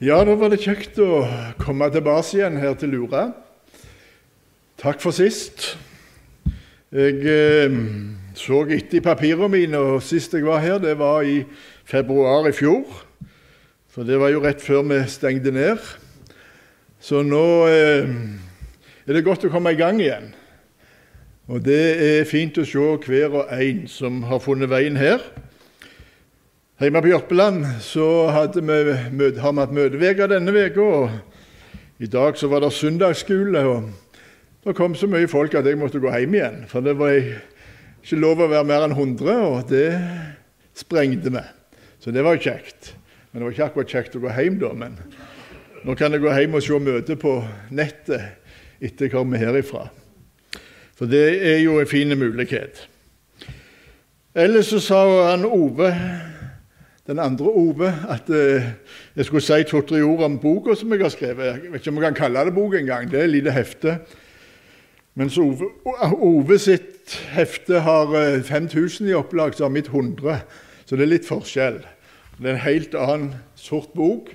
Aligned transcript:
Ja, 0.00 0.22
da 0.24 0.32
var 0.32 0.48
det 0.48 0.62
kjekt 0.64 0.96
å 1.04 1.26
komme 1.60 1.84
tilbake 1.92 2.38
igjen 2.38 2.54
her 2.56 2.72
til 2.80 2.88
Lura. 2.94 3.26
Takk 4.80 5.02
for 5.02 5.12
sist. 5.12 5.74
Jeg 6.88 7.18
eh, 7.28 7.74
så 8.32 8.62
etter 8.72 8.96
i 8.96 9.02
papirene 9.04 9.50
mine, 9.52 9.76
og 9.76 10.00
sist 10.00 10.32
jeg 10.32 10.46
var 10.46 10.64
her, 10.64 10.78
det 10.80 10.94
var 10.96 11.28
i 11.28 11.42
februar 11.84 12.48
i 12.48 12.54
fjor. 12.56 12.88
For 13.92 14.08
det 14.08 14.16
var 14.22 14.32
jo 14.32 14.40
rett 14.40 14.64
før 14.64 14.88
vi 14.88 15.02
stengte 15.04 15.52
ned. 15.52 15.84
Så 16.96 17.20
nå 17.20 17.44
eh, 17.68 18.08
er 19.04 19.18
det 19.18 19.26
godt 19.28 19.44
å 19.44 19.52
komme 19.52 19.76
i 19.76 19.80
gang 19.82 20.00
igjen. 20.00 20.32
Og 21.52 21.60
det 21.68 21.82
er 22.06 22.30
fint 22.30 22.56
å 22.56 22.64
se 22.64 22.88
hver 23.04 23.36
og 23.42 23.52
en 23.52 23.84
som 23.84 24.24
har 24.32 24.40
funnet 24.40 24.72
veien 24.72 24.96
her. 24.96 25.20
Hjemme 26.80 27.02
på 27.04 27.10
Jørpeland 27.10 27.66
så 27.84 28.04
vi 28.54 28.62
møte, 28.64 29.42
har 29.42 29.52
vi 29.52 29.60
hatt 29.60 29.72
møteuke 29.76 30.28
denne 30.32 30.52
uka. 30.54 31.10
I 32.00 32.08
dag 32.08 32.38
så 32.40 32.48
var 32.48 32.62
det 32.64 32.70
søndagsskole. 32.72 33.60
og 33.68 33.90
Det 34.64 34.74
kom 34.78 34.94
så 34.96 35.04
mye 35.06 35.28
folk 35.28 35.52
at 35.60 35.68
jeg 35.68 35.76
måtte 35.76 36.00
gå 36.00 36.08
hjem 36.08 36.38
igjen. 36.38 36.64
For 36.70 36.80
det 36.80 36.94
var 36.96 37.18
ikke 37.18 38.16
lov 38.16 38.40
å 38.40 38.48
være 38.48 38.64
mer 38.64 38.86
enn 38.86 38.96
100, 38.96 39.28
og 39.28 39.68
det 39.68 39.92
sprengte 40.72 41.28
vi. 41.28 41.44
Så 42.00 42.16
det 42.16 42.24
var 42.24 42.40
kjekt. 42.40 42.94
Men 43.28 43.42
det 43.42 43.44
var 43.44 43.52
ikke 43.58 43.68
akkurat 43.68 43.92
kjekt 43.98 44.16
å 44.16 44.24
gå 44.24 44.32
hjem 44.40 44.58
da. 44.64 44.72
Men 44.72 44.96
nå 45.84 45.98
kan 46.00 46.16
jeg 46.16 46.24
gå 46.24 46.32
hjem 46.32 46.56
og 46.56 46.64
se 46.64 46.80
møtet 46.80 47.20
på 47.20 47.36
nettet 47.68 48.80
etter 48.80 49.10
jeg 49.10 49.12
kommer 49.18 49.36
herifra. 49.36 49.90
For 50.96 51.04
det 51.04 51.28
er 51.44 51.60
jo 51.60 51.76
en 51.76 51.92
fin 51.92 52.16
mulighet. 52.16 52.86
Ellers 54.32 54.72
så 54.72 54.80
sa 54.80 55.04
han 55.28 55.44
Ove 55.44 55.92
den 57.10 57.18
andre 57.18 57.46
Ove 57.46 57.90
at 58.08 58.30
eh, 58.30 58.62
jeg 59.16 59.24
skulle 59.26 59.42
si 59.42 59.64
to-tre 59.66 60.02
ord 60.06 60.22
om 60.24 60.38
boka 60.38 60.76
som 60.78 60.92
jeg 60.92 61.02
har 61.02 61.10
skrevet. 61.10 61.46
Jeg 61.46 61.72
vet 61.72 61.82
ikke 61.82 61.90
om 61.90 61.96
jeg 61.98 62.04
kan 62.04 62.18
kalle 62.22 62.44
det 62.46 62.54
bok 62.54 62.74
engang. 62.78 63.10
Det 63.10 63.18
er 63.18 63.24
et 63.24 63.30
lite 63.30 63.54
hefte. 63.54 63.96
Mens 65.18 65.38
Ove, 65.38 65.72
Ove 66.14 66.58
sitt 66.62 67.16
hefte 67.34 67.80
har 67.82 68.14
5000 68.46 69.06
eh, 69.06 69.10
i 69.10 69.16
opplag, 69.18 69.54
så 69.54 69.66
har 69.66 69.74
mitt 69.74 69.90
100. 69.90 70.38
Så 70.86 70.96
det 70.96 71.02
er 71.02 71.10
litt 71.10 71.26
forskjell. 71.26 71.80
Det 72.38 72.46
er 72.46 72.54
en 72.54 72.62
helt 72.62 72.94
annen 72.94 73.34
sort 73.58 73.90
bok. 73.96 74.30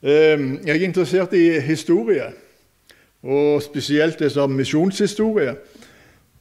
Eh, 0.00 0.40
jeg 0.64 0.72
er 0.72 0.86
interessert 0.88 1.36
i 1.36 1.60
historie, 1.60 2.32
og 3.22 3.60
spesielt 3.62 4.18
det 4.18 4.32
som 4.32 4.56
misjonshistorie. 4.56 5.58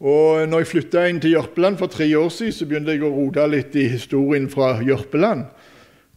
Og 0.02 0.48
når 0.50 0.64
jeg 0.64 0.70
flytta 0.72 1.06
inn 1.06 1.20
til 1.22 1.36
Jørpeland 1.36 1.78
for 1.78 1.92
tre 1.94 2.08
år 2.18 2.30
siden, 2.34 2.56
så 2.58 2.66
begynte 2.66 2.96
jeg 2.96 3.04
å 3.06 3.14
rote 3.14 3.46
litt 3.52 3.76
i 3.78 3.86
historien 3.92 4.48
fra 4.50 4.74
Jørpeland. 4.82 5.46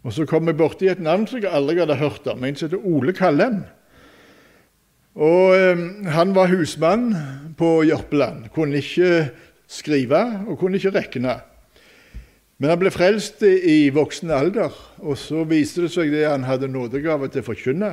Og 0.04 0.12
så 0.16 0.24
kom 0.28 0.48
jeg 0.48 0.56
borti 0.56 0.88
et 0.88 1.02
navn 1.04 1.26
som 1.28 1.40
jeg 1.40 1.52
aldri 1.52 1.82
hadde 1.82 2.00
hørt 2.00 2.28
om, 2.32 2.44
en 2.44 2.56
som 2.56 2.70
heter 2.70 2.86
Ole 2.88 3.12
Kallem. 3.16 3.62
Og 5.14 5.54
eh, 5.56 5.82
Han 6.16 6.32
var 6.34 6.48
husmann 6.52 7.10
på 7.58 7.82
Jørpeland. 7.84 8.48
Kunne 8.54 8.80
ikke 8.80 9.28
skrive 9.68 10.22
og 10.48 10.58
kunne 10.58 10.80
ikke 10.80 10.94
regne. 10.96 11.38
Men 12.58 12.70
han 12.70 12.80
ble 12.80 12.92
frelst 12.94 13.42
i 13.44 13.90
voksen 13.92 14.30
alder, 14.32 14.72
og 15.02 15.18
så 15.18 15.42
viste 15.48 15.84
det 15.84 15.90
seg 15.92 16.12
det 16.14 16.24
han 16.24 16.46
hadde 16.46 16.70
nådegave 16.70 17.28
til 17.28 17.42
å 17.42 17.48
forkynne. 17.50 17.90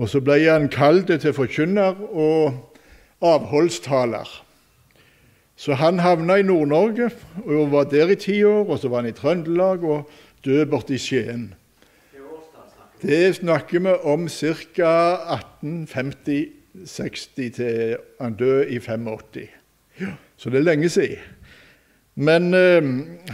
Og 0.00 0.08
så 0.08 0.22
ble 0.24 0.38
han 0.46 0.70
kalt 0.72 1.10
til 1.10 1.34
forkynner 1.36 1.98
og 2.08 2.54
avholdstaler. 3.24 4.30
Så 5.56 5.74
han 5.78 5.98
havna 6.02 6.34
i 6.40 6.42
Nord-Norge 6.46 7.10
og 7.44 7.72
var 7.72 7.84
der 7.90 8.10
i 8.10 8.14
ti 8.18 8.44
år. 8.44 8.64
Og 8.66 8.78
så 8.78 8.88
var 8.88 8.96
han 9.02 9.08
i 9.08 9.16
Trøndelag 9.16 9.84
og 9.84 10.10
død 10.44 10.66
borte 10.66 10.94
i 10.94 10.98
Skien. 10.98 11.54
Det 13.02 13.34
snakker 13.36 13.80
vi 13.80 13.88
om 14.02 14.28
ca. 14.28 15.16
1850-60 15.62 17.50
til 17.54 17.96
han 18.20 18.34
døde 18.34 18.68
i 18.70 18.78
85. 18.80 19.48
Så 20.36 20.50
det 20.50 20.58
er 20.58 20.62
lenge 20.70 20.88
siden. 20.88 21.18
Men 22.14 22.54
eh, 22.54 22.82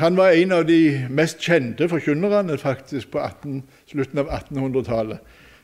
han 0.01 0.17
var 0.17 0.31
en 0.33 0.53
av 0.53 0.65
de 0.65 1.07
mest 1.13 1.39
kjente 1.45 1.89
forkynnerne 1.89 2.59
faktisk 2.59 3.11
på 3.13 3.19
18, 3.21 3.63
slutten 3.93 4.19
av 4.23 4.31
1800-tallet. 4.33 5.19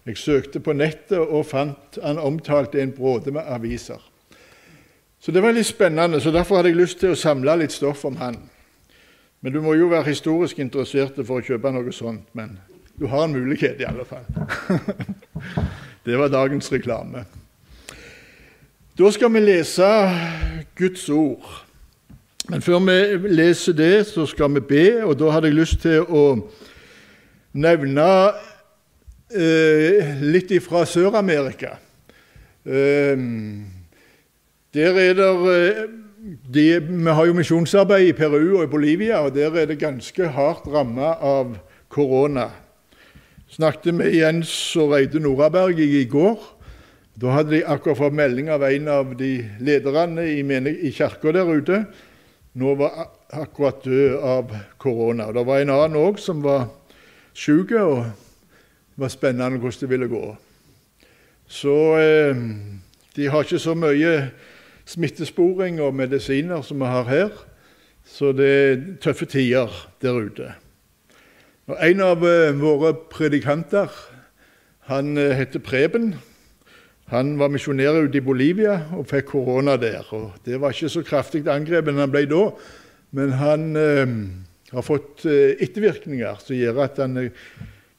Jeg 0.07 0.21
søkte 0.21 0.61
på 0.61 0.73
nettet 0.77 1.19
og 1.19 1.47
fant 1.49 1.99
han 2.03 2.21
omtalt 2.21 2.77
i 2.77 2.83
en 2.85 2.93
bråde 2.95 3.33
med 3.33 3.43
aviser. 3.49 4.03
Så 5.27 5.33
det 5.33 5.43
var 5.43 5.57
litt 5.57 5.67
spennende, 5.67 6.21
så 6.23 6.31
derfor 6.31 6.61
hadde 6.61 6.71
jeg 6.71 6.79
lyst 6.79 7.01
til 7.01 7.11
å 7.11 7.19
samle 7.19 7.57
litt 7.59 7.73
stoff 7.75 8.05
om 8.07 8.15
han. 8.21 8.37
Men 9.43 9.53
du 9.53 9.57
må 9.59 9.73
jo 9.75 9.89
være 9.91 10.07
historisk 10.07 10.61
interessert 10.63 11.19
for 11.19 11.41
å 11.41 11.43
kjøpe 11.43 11.73
noe 11.75 11.91
sånt. 11.91 12.29
Men 12.39 12.53
du 12.95 13.09
har 13.11 13.25
en 13.27 13.35
mulighet, 13.35 13.81
i 13.83 13.89
alle 13.89 14.07
fall. 14.07 14.23
det 16.07 16.15
var 16.21 16.31
dagens 16.31 16.71
reklame. 16.71 17.25
Da 18.95 19.11
skal 19.11 19.35
vi 19.35 19.43
lese 19.43 19.91
Guds 20.79 21.09
ord. 21.11 21.43
Men 22.47 22.63
før 22.63 22.87
vi 22.87 23.35
leser 23.35 23.75
det, 23.75 24.07
så 24.07 24.29
skal 24.31 24.55
vi 24.61 24.63
be, 24.63 24.89
og 25.03 25.19
da 25.19 25.35
hadde 25.35 25.51
jeg 25.51 25.59
lyst 25.59 25.83
til 25.83 26.07
å 26.07 26.27
nevne 27.59 28.07
eh, 29.35 30.23
litt 30.23 30.55
fra 30.63 30.87
Sør-Amerika. 30.87 31.81
Eh, 32.63 33.75
der 34.77 34.99
er 35.01 35.15
det, 35.17 35.31
eh, 35.53 35.85
de, 36.55 36.81
Vi 36.81 37.11
har 37.11 37.27
jo 37.27 37.33
misjonsarbeid 37.33 38.09
i 38.09 38.13
Peru 38.13 38.59
og 38.59 38.65
i 38.65 38.71
Bolivia, 38.71 39.23
og 39.25 39.35
der 39.35 39.55
er 39.57 39.67
det 39.67 39.79
ganske 39.81 40.29
hardt 40.29 40.67
ramma 40.69 41.15
av 41.17 41.57
korona. 41.89 42.51
Snakket 43.49 43.95
med 43.95 44.13
Jens 44.13 44.77
og 44.77 44.93
Reide 44.93 45.21
Noraberg 45.21 45.79
i 45.81 46.05
går. 46.05 46.37
Da 47.17 47.33
hadde 47.33 47.55
de 47.55 47.63
akkurat 47.65 47.97
fått 47.97 48.13
melding 48.13 48.51
av 48.53 48.67
en 48.69 48.89
av 48.89 49.15
de 49.17 49.31
lederne 49.65 50.27
i, 50.29 50.43
i 50.43 50.91
kirka 50.93 51.33
der 51.33 51.49
ute. 51.49 51.85
Nå 52.53 52.75
var 52.77 53.07
akkurat 53.33 53.85
død 53.85 54.19
av 54.21 54.53
korona. 54.79 55.31
Det 55.33 55.47
var 55.47 55.63
en 55.63 55.73
annen 55.73 55.97
òg 55.97 56.21
som 56.21 56.43
var 56.45 56.67
syk, 57.33 57.73
og 57.73 58.05
det 58.05 59.01
var 59.01 59.15
spennende 59.15 59.63
hvordan 59.63 59.81
det 59.81 59.91
ville 59.91 60.11
gå. 60.11 60.25
Så 61.49 61.77
eh, 62.03 62.45
de 63.17 63.31
har 63.33 63.47
ikke 63.47 63.63
så 63.63 63.73
mye 63.79 64.13
smittesporing 64.87 65.81
og 65.83 65.95
medisiner 65.99 66.63
som 66.63 66.81
vi 66.81 66.91
har 66.91 67.11
her. 67.11 67.31
Så 68.07 68.31
det 68.33 68.51
er 68.55 68.83
tøffe 69.03 69.27
tider 69.27 69.73
der 70.03 70.21
ute. 70.23 70.53
Og 71.67 71.79
en 71.83 72.01
av 72.07 72.23
eh, 72.23 72.55
våre 72.55 72.93
predikanter 73.11 73.91
han 74.87 75.17
eh, 75.19 75.35
heter 75.35 75.59
Preben. 75.59 76.15
Han 77.11 77.37
var 77.39 77.51
misjonær 77.51 78.05
ute 78.07 78.21
i 78.21 78.25
Bolivia 78.25 78.81
og 78.95 79.09
fikk 79.11 79.33
korona 79.33 79.77
der. 79.79 80.07
og 80.15 80.39
Det 80.45 80.61
var 80.61 80.75
ikke 80.75 80.91
så 80.91 81.03
kraftig 81.07 81.47
angrep 81.51 81.91
enn 81.91 82.03
han 82.03 82.11
ble 82.11 82.25
da, 82.31 82.45
men 83.15 83.35
han 83.39 83.65
eh, 83.79 84.15
har 84.71 84.87
fått 84.87 85.27
eh, 85.27 85.57
ettervirkninger 85.63 86.39
som 86.43 86.59
gjør 86.59 86.85
at 86.87 87.03
han 87.03 87.19
er 87.21 87.33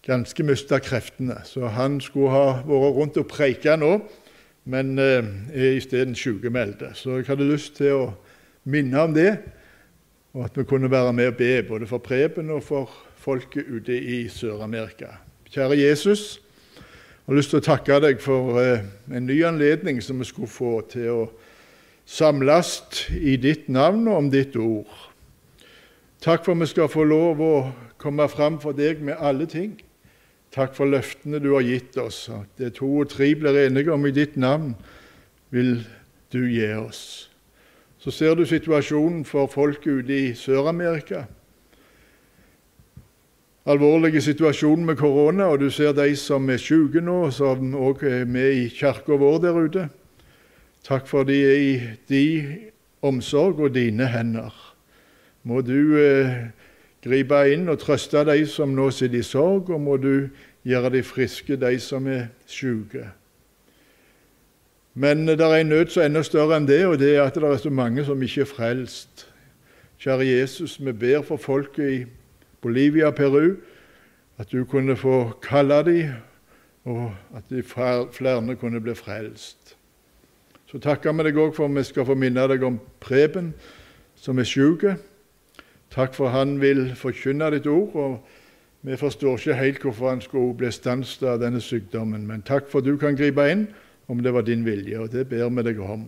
ganske 0.08 0.44
mista 0.48 0.80
kreftene. 0.80 1.42
Så 1.44 1.68
han 1.76 2.00
skulle 2.04 2.32
ha 2.32 2.46
vært 2.68 2.98
rundt 3.02 3.20
og 3.20 3.28
preika 3.32 3.76
nå 3.80 3.98
men 4.68 5.00
eh, 5.00 5.24
er 5.54 5.78
isteden 5.78 6.16
sykemeldte. 6.16 6.92
Så 6.94 7.18
jeg 7.20 7.28
hadde 7.30 7.48
lyst 7.48 7.78
til 7.80 7.96
å 7.96 8.10
minne 8.68 9.00
om 9.00 9.14
det, 9.16 9.32
og 10.36 10.46
at 10.50 10.60
vi 10.60 10.68
kunne 10.68 10.92
være 10.92 11.14
med 11.16 11.32
og 11.32 11.40
be 11.40 11.54
både 11.70 11.88
for 11.88 12.04
Preben 12.04 12.52
og 12.52 12.66
for 12.68 12.92
folket 13.16 13.70
ute 13.72 13.96
i 13.96 14.28
Sør-Amerika. 14.30 15.16
Kjære 15.48 15.80
Jesus, 15.80 16.42
jeg 16.76 17.34
har 17.34 17.40
lyst 17.40 17.52
til 17.52 17.62
å 17.62 17.68
takke 17.70 18.00
deg 18.04 18.22
for 18.24 18.60
eh, 18.62 18.84
en 19.12 19.28
ny 19.28 19.40
anledning 19.48 20.04
som 20.04 20.20
vi 20.20 20.28
skulle 20.28 20.52
få 20.52 20.82
til 20.92 21.10
å 21.12 21.24
samles 22.08 22.78
i 23.12 23.36
ditt 23.40 23.68
navn 23.72 24.08
og 24.08 24.22
om 24.22 24.30
ditt 24.32 24.56
ord. 24.60 24.88
Takk 26.24 26.44
for 26.46 26.56
at 26.56 26.64
vi 26.64 26.72
skal 26.72 26.92
få 26.92 27.04
lov 27.08 27.44
å 27.44 27.56
komme 28.00 28.28
fram 28.32 28.60
for 28.64 28.76
deg 28.76 29.04
med 29.04 29.20
alle 29.20 29.48
ting. 29.48 29.76
Takk 30.56 30.76
for 30.76 30.90
løftene 30.90 31.40
du 31.44 31.52
har 31.54 31.66
gitt 31.66 31.98
oss. 32.02 32.28
At 32.34 32.50
det 32.60 32.76
to 32.80 32.90
og 33.04 33.10
tre 33.12 33.34
blir 33.36 33.58
enige 33.66 33.94
om 33.94 34.06
i 34.08 34.14
ditt 34.16 34.38
navn, 34.40 34.76
vil 35.50 35.82
du 36.34 36.44
gi 36.50 36.70
oss. 36.76 37.02
Så 38.00 38.12
ser 38.12 38.36
du 38.36 38.46
situasjonen 38.46 39.26
for 39.26 39.50
folk 39.52 39.88
ute 39.88 40.14
i 40.14 40.34
Sør-Amerika. 40.38 41.26
Alvorlige 43.68 44.22
situasjonen 44.24 44.86
med 44.86 44.96
korona, 44.96 45.50
og 45.52 45.60
du 45.60 45.70
ser 45.70 45.92
de 45.92 46.16
som 46.16 46.46
er 46.50 46.62
syke 46.62 47.02
nå, 47.04 47.32
som 47.36 47.74
òg 47.76 48.06
er 48.08 48.24
med 48.26 48.54
i 48.56 48.70
kirka 48.72 49.18
vår 49.20 49.42
der 49.44 49.60
ute. 49.60 49.88
Takk 50.88 51.08
for 51.10 51.28
de 51.28 51.36
er 51.44 51.58
i 51.60 51.74
din 52.08 52.54
omsorg 53.04 53.60
og 53.60 53.74
dine 53.76 54.08
hender. 54.08 54.54
Må 55.44 55.60
du 55.68 55.98
eh, 56.00 56.48
gripe 57.04 57.42
inn 57.52 57.68
og 57.68 57.82
trøste 57.82 58.24
de 58.30 58.46
som 58.48 58.72
nå 58.76 58.88
sitter 58.96 59.20
i 59.20 59.28
sorg, 59.28 59.70
og 59.70 59.84
må 59.84 59.98
du 60.00 60.30
gjøre 60.68 60.92
de 60.98 61.04
friske, 61.04 61.56
de 61.56 61.80
som 61.80 62.08
er 62.08 62.28
syke. 62.46 63.08
Men 64.94 65.28
det 65.28 65.42
er 65.42 65.56
en 65.56 65.70
nød 65.70 65.88
som 65.94 66.02
er 66.02 66.10
enda 66.10 66.24
større 66.26 66.58
enn 66.58 66.68
det, 66.68 66.86
og 66.86 67.00
det 67.00 67.16
er 67.16 67.24
at 67.24 67.36
det 67.36 67.44
er 67.44 67.58
så 67.62 67.70
mange 67.70 68.06
som 68.06 68.22
ikke 68.22 68.42
er 68.42 68.50
frelst. 68.50 69.28
Kjære 70.02 70.28
Jesus, 70.28 70.80
vi 70.86 70.92
ber 70.92 71.22
for 71.22 71.38
folket 71.38 71.92
i 71.92 72.06
Bolivia 72.62 73.08
og 73.08 73.16
Peru 73.16 73.56
at 74.38 74.52
du 74.52 74.66
kunne 74.66 74.96
få 74.98 75.32
kalle 75.42 75.84
dem 75.86 76.12
og 76.86 77.14
at 77.36 77.44
de 77.50 77.64
flere 77.64 78.56
kunne 78.56 78.82
bli 78.82 78.96
frelst. 78.96 79.76
Så 80.68 80.80
takker 80.80 81.12
vi 81.14 81.24
deg 81.24 81.38
òg 81.40 81.54
for 81.56 81.66
at 81.66 81.76
vi 81.76 81.84
skal 81.84 82.06
få 82.06 82.16
minne 82.16 82.48
deg 82.48 82.64
om 82.64 82.80
Preben, 83.00 83.54
som 84.16 84.40
er 84.40 84.48
syk. 84.48 84.84
Takk 85.92 86.16
for 86.16 86.32
han 86.32 86.58
vil 86.62 86.96
forkynne 86.96 87.52
ditt 87.52 87.68
ord. 87.68 87.96
og 87.96 88.28
Vi 88.82 88.98
forstår 88.98 89.38
ikke 89.38 89.58
helt 89.58 89.82
hvorfor 89.82 90.10
han 90.10 90.22
skulle 90.22 90.56
bli 90.58 90.72
stanset 90.72 91.24
av 91.28 91.42
denne 91.42 91.62
sykdommen, 91.62 92.28
men 92.28 92.46
takk 92.46 92.70
for 92.70 92.80
at 92.80 92.86
du 92.86 92.98
kan 92.98 93.18
gripe 93.18 93.44
inn 93.52 93.68
om 94.08 94.22
det 94.24 94.34
var 94.34 94.46
din 94.48 94.66
vilje, 94.66 95.00
og 95.00 95.12
det 95.12 95.28
ber 95.30 95.50
vi 95.50 95.66
deg 95.66 95.80
om. 95.82 96.06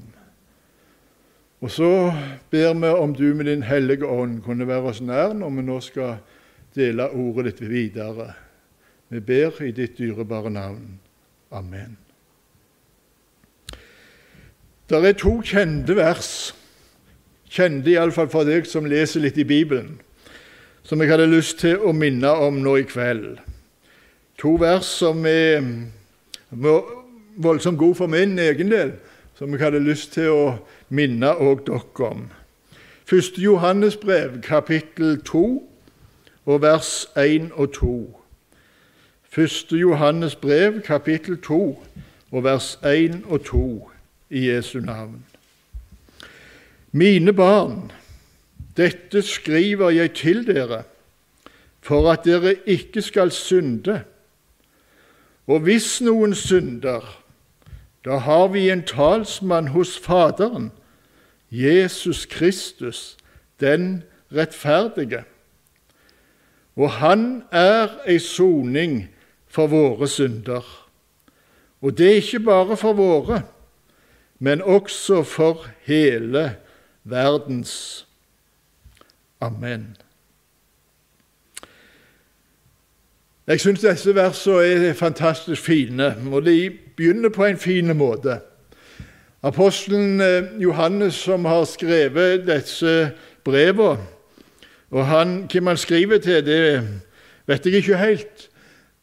Og 1.59 1.71
så 1.71 2.13
ber 2.51 2.73
vi 2.73 2.87
om 2.87 3.15
du 3.15 3.33
med 3.35 3.45
Din 3.45 3.63
hellige 3.63 4.05
ånd 4.05 4.41
kunne 4.43 4.67
være 4.67 4.93
oss 4.93 5.01
nær 5.01 5.33
når 5.33 5.49
vi 5.49 5.65
nå 5.67 5.79
skal 5.83 6.21
dele 6.75 7.09
ordet 7.09 7.45
ditt 7.45 7.69
videre. 7.69 8.33
Vi 9.09 9.19
ber 9.19 9.61
i 9.63 9.71
ditt 9.71 9.97
dyrebare 9.97 10.49
navn. 10.49 10.99
Amen. 11.51 11.97
Det 14.89 15.05
er 15.05 15.13
to 15.13 15.41
kjente 15.45 15.95
vers, 15.95 16.55
kjente 17.49 17.91
iallfall 17.91 18.29
for 18.29 18.47
deg 18.47 18.65
som 18.65 18.87
leser 18.89 19.21
litt 19.21 19.37
i 19.37 19.45
Bibelen, 19.45 19.99
som 20.89 21.01
jeg 21.01 21.11
hadde 21.11 21.27
lyst 21.29 21.59
til 21.61 21.77
å 21.85 21.91
minne 21.93 22.31
om 22.41 22.55
nå 22.65 22.71
i 22.81 22.85
kveld. 22.89 23.37
To 24.41 24.55
vers 24.57 24.87
som 24.89 25.21
er 25.29 25.61
voldsomt 27.37 27.77
gode 27.77 27.99
for 27.99 28.09
min 28.09 28.39
egen 28.41 28.71
del, 28.73 28.95
som 29.37 29.53
jeg 29.53 29.61
hadde 29.61 29.83
lyst 29.85 30.15
til 30.17 30.33
å 30.33 30.47
minne 30.89 31.35
òg 31.37 31.61
dere 31.67 32.07
om. 32.07 32.23
1. 33.05 33.37
Johannes 33.37 33.99
brev, 34.01 34.39
kapittel 34.41 35.19
2, 35.29 35.43
og 36.49 36.61
vers 36.65 37.05
1 37.13 37.51
og 37.53 37.69
2. 37.77 37.93
1. 39.37 39.77
Johannes 39.77 40.35
brev, 40.35 40.81
kapittel 40.81 41.37
2, 41.37 41.61
og 42.31 42.43
vers 42.43 42.79
1 42.81 43.21
og 43.29 43.45
2 43.45 43.63
i 44.29 44.47
Jesu 44.49 44.79
navn. 44.79 45.21
Mine 46.91 47.33
barn, 47.33 47.91
dette 48.79 49.21
skriver 49.25 49.91
jeg 49.91 50.13
til 50.15 50.45
dere 50.47 50.83
for 51.81 52.11
at 52.11 52.25
dere 52.25 52.55
ikke 52.65 53.01
skal 53.01 53.31
synde. 53.31 54.01
Og 55.47 55.59
hvis 55.65 56.01
noen 56.05 56.35
synder, 56.35 57.03
da 58.05 58.19
har 58.23 58.47
vi 58.53 58.69
en 58.69 58.83
talsmann 58.83 59.71
hos 59.73 59.97
Faderen, 59.99 60.71
Jesus 61.51 62.25
Kristus, 62.25 63.17
den 63.59 64.03
rettferdige. 64.31 65.23
Og 66.75 66.91
han 66.91 67.43
er 67.51 67.97
ei 68.07 68.19
soning 68.19 69.09
for 69.47 69.67
våre 69.67 70.07
synder. 70.07 70.63
Og 71.81 71.97
det 71.97 72.11
er 72.11 72.21
ikke 72.21 72.39
bare 72.39 72.77
for 72.77 72.93
våre, 72.93 73.41
men 74.39 74.61
også 74.61 75.23
for 75.23 75.65
hele 75.87 76.55
verdens. 77.03 78.05
Amen. 79.41 79.97
Jeg 83.47 83.59
syns 83.59 83.81
disse 83.81 84.13
versene 84.15 84.89
er 84.89 84.93
fantastisk 84.93 85.61
fine, 85.61 86.15
og 86.31 86.45
de 86.45 86.69
begynner 86.97 87.29
på 87.29 87.45
en 87.45 87.57
fin 87.57 87.97
måte. 87.97 88.39
Apostelen 89.43 90.21
eh, 90.21 90.61
Johannes, 90.61 91.15
som 91.15 91.45
har 91.45 91.63
skrevet 91.65 92.43
disse 92.47 93.11
brevene 93.43 93.97
og 94.91 95.05
han, 95.05 95.47
Hvem 95.51 95.67
han 95.67 95.77
skriver 95.77 96.17
til, 96.17 96.45
det 96.45 96.83
vet 97.47 97.65
jeg 97.65 97.73
ikke 97.73 97.97
helt. 97.97 98.49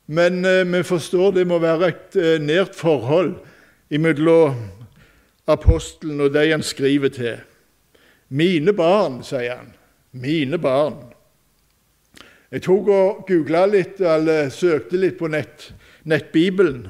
Men 0.07 0.45
eh, 0.45 0.73
vi 0.73 0.83
forstår 0.83 1.31
det 1.31 1.47
må 1.47 1.59
være 1.59 1.89
et 1.89 2.17
eh, 2.17 2.43
nært 2.43 2.75
forhold 2.75 3.35
mellom 3.91 4.55
apostelen 5.47 6.21
og 6.21 6.35
de 6.35 6.51
han 6.51 6.63
skriver 6.63 7.09
til. 7.09 7.37
Mine 8.29 8.73
barn, 8.73 9.23
sier 9.25 9.57
han. 9.57 9.75
Mine 10.21 10.59
barn. 10.59 10.95
Jeg 12.51 12.63
tok 12.63 12.89
og 12.89 13.25
googla 13.29 13.67
litt, 13.67 14.01
eller 14.01 14.49
søkte 14.55 14.97
litt 14.97 15.19
på 15.19 15.29
nett, 15.29 15.73
nettbibelen, 16.09 16.87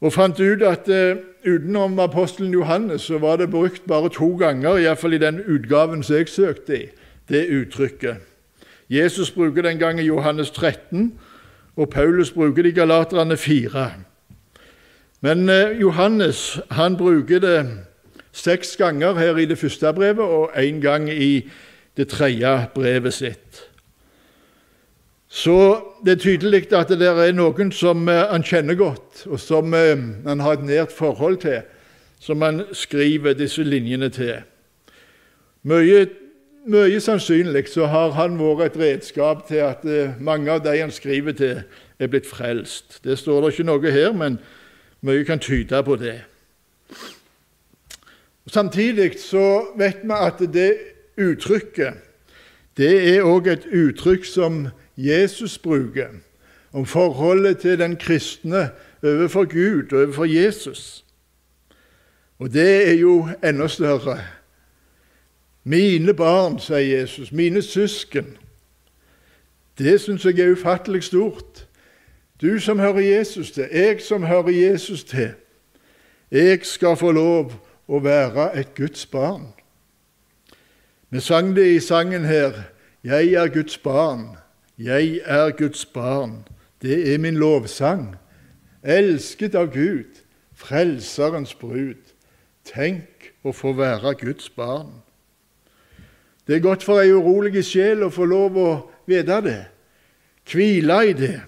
og 0.00 0.12
fant 0.14 0.38
ut 0.40 0.62
at 0.62 0.88
uh, 0.92 1.18
utenom 1.46 1.98
apostelen 2.00 2.52
Johannes 2.54 3.08
så 3.08 3.18
var 3.18 3.40
det 3.40 3.50
brukt 3.50 3.86
bare 3.88 4.12
to 4.12 4.28
ganger, 4.38 4.78
iallfall 4.78 5.16
i 5.16 5.20
den 5.20 5.40
utgaven 5.42 6.04
som 6.04 6.16
jeg 6.16 6.30
søkte 6.30 6.76
i, 6.78 6.86
det 7.28 7.46
uttrykket. 7.50 8.22
Jesus 8.88 9.32
bruker 9.34 9.66
den 9.66 9.78
gangen 9.78 10.06
Johannes 10.06 10.50
13, 10.50 11.12
og 11.76 11.90
Paulus 11.90 12.30
bruker 12.32 12.62
det 12.62 12.72
i 12.72 12.78
Galaterne 12.78 13.36
4. 13.36 13.90
Men 15.20 15.48
uh, 15.48 15.80
Johannes 15.80 16.60
han 16.70 16.96
bruker 16.96 17.42
det 17.42 17.58
seks 18.36 18.76
ganger 18.76 19.18
her 19.18 19.36
i 19.36 19.48
det 19.48 19.58
første 19.58 19.92
brevet 19.92 20.24
og 20.24 20.50
én 20.56 20.80
gang 20.80 21.10
i 21.10 21.48
det 21.96 22.08
tredje 22.08 22.68
brevet 22.74 23.14
sitt. 23.14 23.62
Så 25.28 25.82
det 26.04 26.12
er 26.12 26.22
tydelig 26.22 26.72
at 26.72 26.88
det 26.88 27.08
er 27.08 27.32
noen 27.34 27.72
som 27.74 28.06
eh, 28.08 28.22
han 28.30 28.44
kjenner 28.46 28.78
godt, 28.78 29.26
og 29.26 29.40
som 29.40 29.74
eh, 29.74 29.98
han 30.26 30.40
har 30.40 30.56
et 30.56 30.64
nært 30.64 30.94
forhold 30.94 31.40
til, 31.42 31.64
som 32.20 32.42
han 32.42 32.62
skriver 32.72 33.34
disse 33.36 33.64
linjene 33.66 34.08
til. 34.08 34.38
Mye, 35.66 36.06
mye 36.70 37.00
sannsynlig 37.02 37.66
så 37.68 37.88
har 37.90 38.14
han 38.16 38.38
vært 38.38 38.76
et 38.76 38.80
redskap 38.80 39.44
til 39.48 39.64
at 39.66 39.84
eh, 39.84 40.14
mange 40.20 40.52
av 40.52 40.62
de 40.64 40.78
han 40.78 40.94
skriver 40.94 41.36
til, 41.36 41.62
er 41.98 42.12
blitt 42.12 42.28
frelst. 42.28 43.00
Det 43.04 43.18
står 43.18 43.42
det 43.42 43.52
ikke 43.52 43.68
noe 43.68 43.92
her, 43.92 44.12
men 44.16 44.38
mye 45.04 45.24
kan 45.24 45.42
tyde 45.42 45.82
på 45.82 45.96
det. 46.00 46.20
Samtidig 48.46 49.16
så 49.18 49.74
vet 49.76 50.04
vi 50.06 50.16
at 50.16 50.44
det 50.54 50.70
uttrykket 51.18 52.02
det 52.76 53.16
er 53.16 53.24
òg 53.24 53.48
et 53.48 53.64
uttrykk 53.72 54.24
som 54.28 54.66
Jesus 54.96 55.58
bruker 55.58 56.18
om 56.76 56.86
forholdet 56.86 57.58
til 57.58 57.78
den 57.78 57.96
kristne 57.96 58.70
overfor 59.02 59.44
Gud 59.44 59.92
og 59.92 60.02
overfor 60.02 60.24
Jesus. 60.24 61.04
Og 62.38 62.52
det 62.52 62.88
er 62.88 62.92
jo 63.00 63.28
enda 63.44 63.68
større. 63.68 64.18
Mine 65.64 66.14
barn, 66.14 66.58
sier 66.60 67.00
Jesus, 67.00 67.32
mine 67.32 67.62
søsken. 67.62 68.36
Det 69.78 70.00
syns 70.00 70.24
jeg 70.24 70.38
er 70.38 70.52
ufattelig 70.52 71.02
stort. 71.02 71.66
Du 72.40 72.58
som 72.60 72.78
hører 72.78 73.00
Jesus 73.00 73.50
til, 73.50 73.68
jeg 73.72 74.00
som 74.00 74.22
hører 74.22 74.52
Jesus 74.52 75.04
til. 75.04 75.30
Jeg 76.30 76.60
skal 76.62 76.96
få 76.96 77.12
lov 77.12 77.52
å 77.88 77.98
være 78.04 78.52
et 78.60 78.74
Guds 78.74 79.06
barn. 79.06 79.55
Vi 81.10 81.20
sang 81.20 81.56
det 81.56 81.74
i 81.76 81.80
sangen 81.80 82.24
her 82.24 82.52
'Jeg 83.04 83.32
er 83.32 83.48
Guds 83.48 83.78
barn'. 83.78 84.36
Jeg 84.78 85.20
er 85.24 85.50
Guds 85.50 85.86
barn. 85.86 86.48
Det 86.82 87.14
er 87.14 87.18
min 87.18 87.34
lovsang. 87.34 88.16
Elsket 88.82 89.54
av 89.54 89.66
Gud, 89.66 90.04
Frelserens 90.54 91.54
brud. 91.54 92.02
Tenk 92.64 93.32
å 93.44 93.52
få 93.52 93.72
være 93.72 94.14
Guds 94.14 94.50
barn. 94.50 94.92
Det 96.46 96.56
er 96.56 96.60
godt 96.60 96.82
for 96.82 97.00
ei 97.00 97.12
urolig 97.12 97.64
sjel 97.64 98.02
å 98.02 98.10
få 98.10 98.24
lov 98.24 98.56
å 98.56 98.90
vite 99.06 99.40
det, 99.40 99.64
hvile 100.50 101.08
i 101.08 101.12
det. 101.12 101.40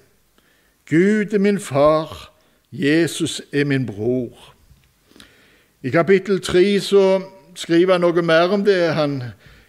Gud 0.87 1.35
er 1.35 1.39
min 1.39 1.59
far, 1.59 2.33
Jesus 2.73 3.43
er 3.53 3.65
min 3.65 3.87
bror. 3.87 4.55
I 5.83 5.91
kapittel 5.91 6.41
3 6.41 6.81
så 6.81 7.23
skriver 7.55 7.97
han 7.97 8.05
noe 8.05 8.23
mer 8.23 8.53
om 8.53 8.65
det, 8.65 8.95
han 8.95 9.23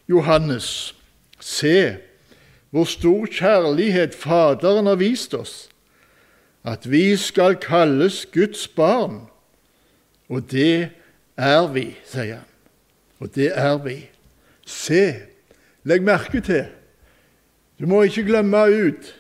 Johannes. 0.09 0.95
Se 1.39 1.98
hvor 2.69 2.86
stor 2.86 3.25
kjærlighet 3.25 4.15
Faderen 4.15 4.86
har 4.86 5.00
vist 5.00 5.33
oss, 5.33 5.69
at 6.63 6.86
vi 6.91 7.15
skal 7.17 7.55
kalles 7.55 8.25
Guds 8.33 8.67
barn. 8.67 9.25
Og 10.29 10.51
det 10.51 10.89
er 11.38 11.67
vi, 11.74 11.88
sier 12.05 12.41
han. 12.41 12.50
Og 13.19 13.31
det 13.36 13.51
er 13.55 13.77
vi. 13.83 13.98
Se, 14.65 15.15
legg 15.83 16.05
merke 16.05 16.41
til. 16.45 16.67
Du 17.79 17.88
må 17.88 18.03
ikke 18.05 18.27
glemme 18.27 18.62
ut. 18.69 19.15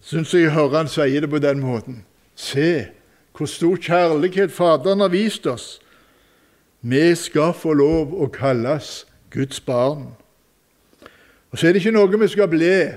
Syns 0.00 0.32
jeg 0.34 0.54
hører 0.54 0.84
han 0.84 0.88
sier 0.88 1.20
det 1.20 1.30
på 1.30 1.42
den 1.42 1.60
måten. 1.60 2.04
Se 2.38 2.88
hvor 3.36 3.48
stor 3.48 3.76
kjærlighet 3.80 4.52
Faderen 4.52 5.00
har 5.00 5.12
vist 5.12 5.46
oss. 5.46 5.78
Vi 6.80 7.14
skal 7.14 7.52
få 7.52 7.72
lov 7.76 8.14
å 8.16 8.30
kalles 8.32 9.06
Guds 9.30 9.60
barn. 9.60 10.06
Og 11.50 11.58
Så 11.58 11.66
er 11.66 11.72
det 11.72 11.82
ikke 11.82 11.92
noe 11.92 12.20
vi 12.20 12.28
skal 12.28 12.48
bli, 12.48 12.88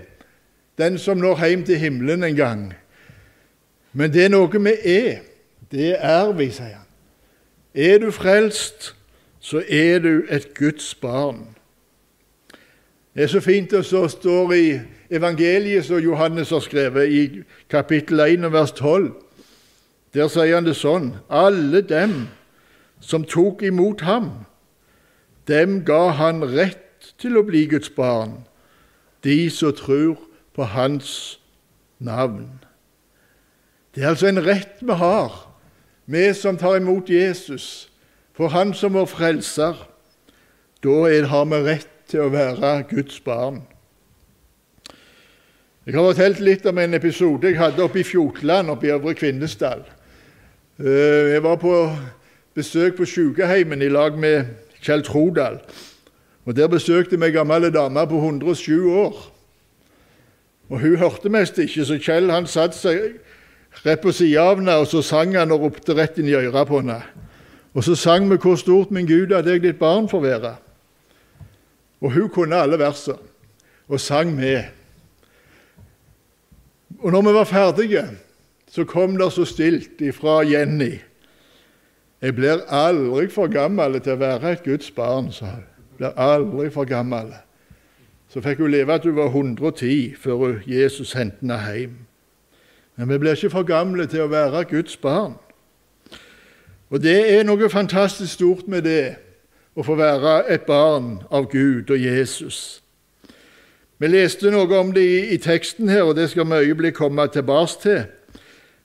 den 0.78 0.98
som 0.98 1.18
når 1.18 1.46
hjem 1.46 1.64
til 1.66 1.78
himmelen 1.78 2.24
en 2.24 2.36
gang. 2.36 2.74
Men 3.94 4.14
det 4.14 4.26
er 4.26 4.30
noe 4.30 4.50
vi 4.50 4.74
er. 4.86 5.22
Det 5.72 5.96
er 6.00 6.32
vi, 6.34 6.50
sier 6.52 6.78
han. 6.78 6.90
Er 7.74 7.98
du 8.00 8.12
frelst, 8.12 8.96
så 9.40 9.64
er 9.70 10.00
du 10.00 10.26
et 10.30 10.54
Guds 10.54 10.96
barn. 10.96 11.48
Det 13.16 13.24
er 13.24 13.28
så 13.28 13.42
fint 13.42 13.72
det 13.72 13.86
som 13.86 14.10
står 14.10 14.54
i 14.54 14.80
evangeliet 15.10 15.86
som 15.86 15.98
Johannes 16.02 16.50
har 16.50 16.60
skrevet, 16.60 17.10
i 17.10 17.44
kapittel 17.70 18.20
1 18.20 18.52
vers 18.54 18.72
12. 18.72 19.12
Der 20.14 20.30
sier 20.30 20.56
han 20.56 20.66
det 20.66 20.76
sånn 20.78 21.16
Alle 21.30 21.82
dem 21.82 22.28
som 23.04 23.26
tok 23.28 23.62
imot 23.68 24.02
ham, 24.08 24.46
dem 25.48 25.82
ga 25.86 26.14
han 26.16 26.44
rett 26.56 27.12
til 27.20 27.36
å 27.38 27.44
bli 27.44 27.66
Guds 27.68 27.92
barn, 27.92 28.46
de 29.28 29.50
som 29.52 29.76
tror 29.76 30.22
på 30.56 30.68
hans 30.72 31.40
navn. 32.00 32.62
Det 33.94 34.04
er 34.04 34.14
altså 34.14 34.32
en 34.32 34.44
rett 34.46 34.80
vi 34.82 34.96
har, 34.98 35.36
vi 36.06 36.30
som 36.36 36.58
tar 36.58 36.80
imot 36.80 37.12
Jesus, 37.12 37.90
for 38.34 38.50
Han 38.50 38.74
som 38.74 38.96
vår 38.98 39.06
frelser. 39.06 39.78
Da 40.84 40.96
har 41.30 41.46
vi 41.46 41.60
rett 41.68 41.92
til 42.10 42.26
å 42.26 42.32
være 42.34 42.84
Guds 42.90 43.20
barn. 43.24 43.62
Jeg 45.86 45.96
har 45.96 46.08
fortalt 46.08 46.40
litt 46.40 46.66
om 46.66 46.80
en 46.80 46.96
episode 46.96 47.50
jeg 47.52 47.60
hadde 47.60 47.84
oppe 47.84 48.00
i 48.00 48.08
Fjotland, 48.08 48.72
oppe 48.72 48.88
i 48.88 48.92
Øvre 48.96 49.14
Kvinesdal. 49.20 49.84
Eh, 50.80 51.34
jeg 51.36 51.44
var 51.44 51.60
på 51.62 51.74
besøk 52.56 52.98
på 52.98 53.06
sykehjemmet 53.06 53.82
i 53.82 53.90
lag 53.90 54.18
med 54.20 54.46
Kjell 54.82 55.04
Trodal. 55.04 55.60
Og 56.46 56.56
Der 56.56 56.68
besøkte 56.68 57.20
vi 57.20 57.26
ei 57.26 57.32
gammel 57.32 57.74
dame 57.74 58.08
på 58.08 58.16
107 58.16 58.92
år. 58.92 59.32
Og 60.70 60.80
Hun 60.80 60.96
hørte 60.98 61.30
mest 61.30 61.58
ikke, 61.58 61.86
så 61.86 62.00
Kjell 62.02 62.32
han 62.32 62.48
satte 62.48 62.78
seg 62.78 63.20
rett 63.86 64.02
på 64.02 64.12
sida 64.12 64.42
av 64.42 64.60
henne, 64.60 64.76
og 64.76 64.88
så 64.88 65.02
sang 65.02 65.36
han 65.36 65.52
og 65.52 65.68
ropte 65.68 65.96
rett 65.98 66.18
inn 66.20 66.30
i 66.30 66.36
øret 66.38 66.68
på 66.68 66.82
henne. 66.82 67.02
Og 67.74 67.84
så 67.84 67.96
sang 67.96 68.30
vi 68.30 68.38
'Hvor 68.38 68.56
stort, 68.56 68.92
min 68.92 69.08
Gud, 69.08 69.32
at 69.32 69.46
jeg 69.46 69.62
ditt 69.62 69.80
barn 69.80 70.10
får 70.10 70.22
være'. 70.22 70.56
Og 72.02 72.12
hun 72.12 72.30
kunne 72.30 72.56
alle 72.56 72.80
versene 72.80 73.18
og 73.88 74.00
sang 74.00 74.36
med. 74.36 74.64
Og 77.00 77.12
når 77.12 77.22
vi 77.22 77.34
var 77.34 77.44
ferdige, 77.44 78.08
så 78.72 78.84
kom 78.84 79.18
det 79.18 79.32
så 79.34 79.46
stilt 79.46 80.02
ifra 80.02 80.42
Jenny. 80.42 81.00
Jeg 82.24 82.36
blir 82.36 82.62
aldri 82.72 83.28
for 83.28 83.52
gammel 83.52 84.00
til 84.00 84.16
å 84.16 84.22
være 84.22 84.54
et 84.56 84.62
Guds 84.64 84.92
barn, 84.96 85.26
sa 85.36 85.58
hun. 85.58 85.66
Blir 85.98 86.14
aldri 86.16 86.70
for 86.72 86.88
gammel. 86.88 87.34
Så 88.32 88.40
fikk 88.42 88.64
hun 88.64 88.72
leve 88.72 88.96
til 89.04 89.12
hun 89.12 89.18
var 89.18 89.36
110 89.36 90.16
før 90.16 90.62
Jesus 90.64 91.12
hentet 91.20 91.44
henne 91.44 91.58
hjem. 91.68 91.98
Men 92.96 93.10
vi 93.10 93.18
blir 93.18 93.36
ikke 93.36 93.50
for 93.50 93.68
gamle 93.68 94.08
til 94.08 94.24
å 94.24 94.32
være 94.32 94.64
Guds 94.72 94.96
barn. 94.98 95.36
Og 96.90 97.04
det 97.04 97.18
er 97.34 97.44
noe 97.44 97.70
fantastisk 97.70 98.34
stort 98.34 98.68
med 98.72 98.88
det, 98.88 99.16
å 99.76 99.84
få 99.84 99.98
være 100.00 100.46
et 100.54 100.64
barn 100.64 101.18
av 101.34 101.50
Gud 101.52 101.92
og 101.92 102.00
Jesus. 102.00 102.84
Vi 104.00 104.08
leste 104.08 104.52
noe 104.54 104.80
om 104.80 104.94
det 104.96 105.04
i, 105.04 105.22
i 105.36 105.38
teksten 105.38 105.90
her, 105.90 106.08
og 106.08 106.16
det 106.16 106.30
skal 106.30 106.48
vi 106.48 106.70
øyeblikk 106.70 106.96
komme 107.02 107.28
tilbake 107.28 107.82
til. 107.82 108.04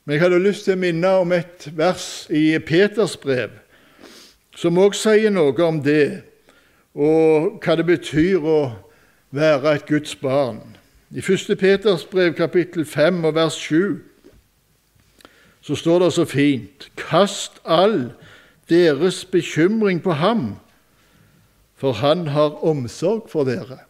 Men 0.08 0.14
jeg 0.14 0.22
hadde 0.22 0.38
lyst 0.40 0.64
til 0.64 0.72
å 0.72 0.80
minne 0.80 1.08
om 1.20 1.32
et 1.36 1.66
vers 1.76 2.02
i 2.32 2.54
Peters 2.64 3.12
brev, 3.20 3.50
som 4.56 4.78
også 4.80 5.10
sier 5.10 5.34
noe 5.34 5.52
om 5.66 5.82
det, 5.84 6.22
og 6.96 7.58
hva 7.60 7.74
det 7.76 7.84
betyr 7.90 8.40
å 8.40 8.62
være 9.36 9.74
et 9.76 9.84
Guds 9.84 10.14
barn. 10.16 10.62
I 11.12 11.20
1. 11.20 11.52
Peters 11.60 12.06
brev, 12.08 12.32
kapittel 12.38 12.86
5 12.88 13.18
og 13.28 13.36
vers 13.36 13.58
7, 13.60 13.98
så 15.60 15.76
står 15.76 16.06
det 16.06 16.10
så 16.16 16.24
fint 16.24 16.88
Kast 16.96 17.60
all 17.68 18.14
deres 18.72 19.20
bekymring 19.28 20.00
på 20.00 20.16
ham, 20.16 20.54
for 21.76 22.00
han 22.00 22.30
har 22.32 22.56
omsorg 22.64 23.28
for 23.28 23.44
dere. 23.44 23.82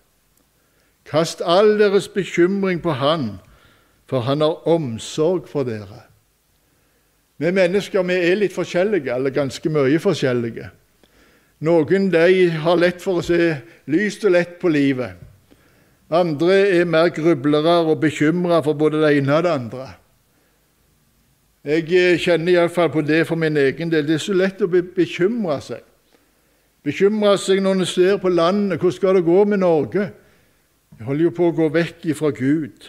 Kast 1.06 1.46
all 1.46 1.76
deres 1.78 2.10
bekymring 2.10 2.82
på 2.82 2.98
han, 2.98 3.37
for 4.10 4.26
han 4.26 4.42
har 4.42 4.66
omsorg 4.66 5.46
for 5.46 5.62
dere. 5.62 6.07
Vi 7.38 7.52
mennesker 7.54 8.02
vi 8.02 8.18
er 8.18 8.40
litt 8.40 8.54
forskjellige, 8.54 9.14
eller 9.14 9.30
ganske 9.30 9.71
mye 9.71 10.00
forskjellige. 10.02 10.71
Noen 11.66 12.11
de 12.11 12.50
har 12.50 12.78
lett 12.78 13.02
for 13.02 13.18
å 13.18 13.25
se 13.26 13.54
lyst 13.90 14.26
og 14.26 14.35
lett 14.35 14.59
på 14.62 14.71
livet. 14.71 15.18
Andre 16.11 16.54
er 16.78 16.88
mer 16.88 17.11
grublere 17.12 17.80
og 17.85 18.00
bekymra 18.00 18.62
for 18.64 18.78
både 18.78 19.02
det 19.02 19.16
ene 19.18 19.35
og 19.37 19.45
det 19.45 19.52
andre. 19.52 19.88
Jeg 21.68 21.85
eh, 21.92 22.16
kjenner 22.16 22.54
iallfall 22.54 22.88
på 22.95 23.02
det 23.04 23.25
for 23.28 23.37
min 23.37 23.57
egen 23.61 23.90
del. 23.92 24.07
Det 24.07 24.16
er 24.16 24.23
så 24.23 24.37
lett 24.37 24.62
å 24.62 24.71
bekymre 24.71 25.59
seg. 25.61 25.83
Bekymre 26.87 27.35
seg 27.42 27.61
når 27.61 27.80
en 27.80 27.90
ser 27.90 28.21
på 28.23 28.33
landet. 28.33 28.78
Hvordan 28.78 28.97
skal 28.97 29.18
det 29.18 29.26
gå 29.26 29.42
med 29.45 29.61
Norge? 29.61 30.09
Jeg 30.97 31.07
holder 31.07 31.26
jo 31.26 31.35
på 31.35 31.50
å 31.50 31.57
gå 31.59 31.68
vekk 31.75 32.07
ifra 32.14 32.30
Gud. 32.33 32.88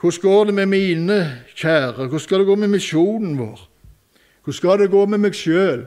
Hvordan 0.00 0.20
går 0.22 0.44
det 0.44 0.54
med 0.54 0.66
mine 0.66 1.42
kjære? 1.54 1.92
Hvordan 1.92 2.20
skal 2.20 2.38
det 2.38 2.46
gå 2.46 2.54
med 2.54 2.68
misjonen 2.68 3.38
vår? 3.38 3.70
Hvordan 4.44 4.56
skal 4.56 4.78
det 4.78 4.90
gå 4.90 5.06
med 5.06 5.18
meg 5.18 5.34
sjøl? 5.34 5.84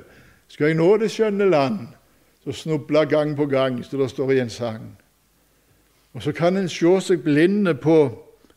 Skal 0.48 0.67
jeg 0.67 0.77
nå 0.77 0.98
det 1.01 1.10
skjønne 1.12 1.50
land? 1.50 1.88
Så 2.43 2.51
snubler 2.51 3.05
gang 3.05 3.36
på 3.38 3.46
gang, 3.46 3.79
så 3.86 3.98
det 3.98 4.10
står 4.10 4.32
i 4.32 4.39
en 4.39 4.50
sang. 4.50 4.98
Og 6.13 6.22
så 6.22 6.32
kan 6.32 6.58
en 6.58 6.70
se 6.70 7.00
seg 7.01 7.24
blinde 7.24 7.74
på 7.74 7.98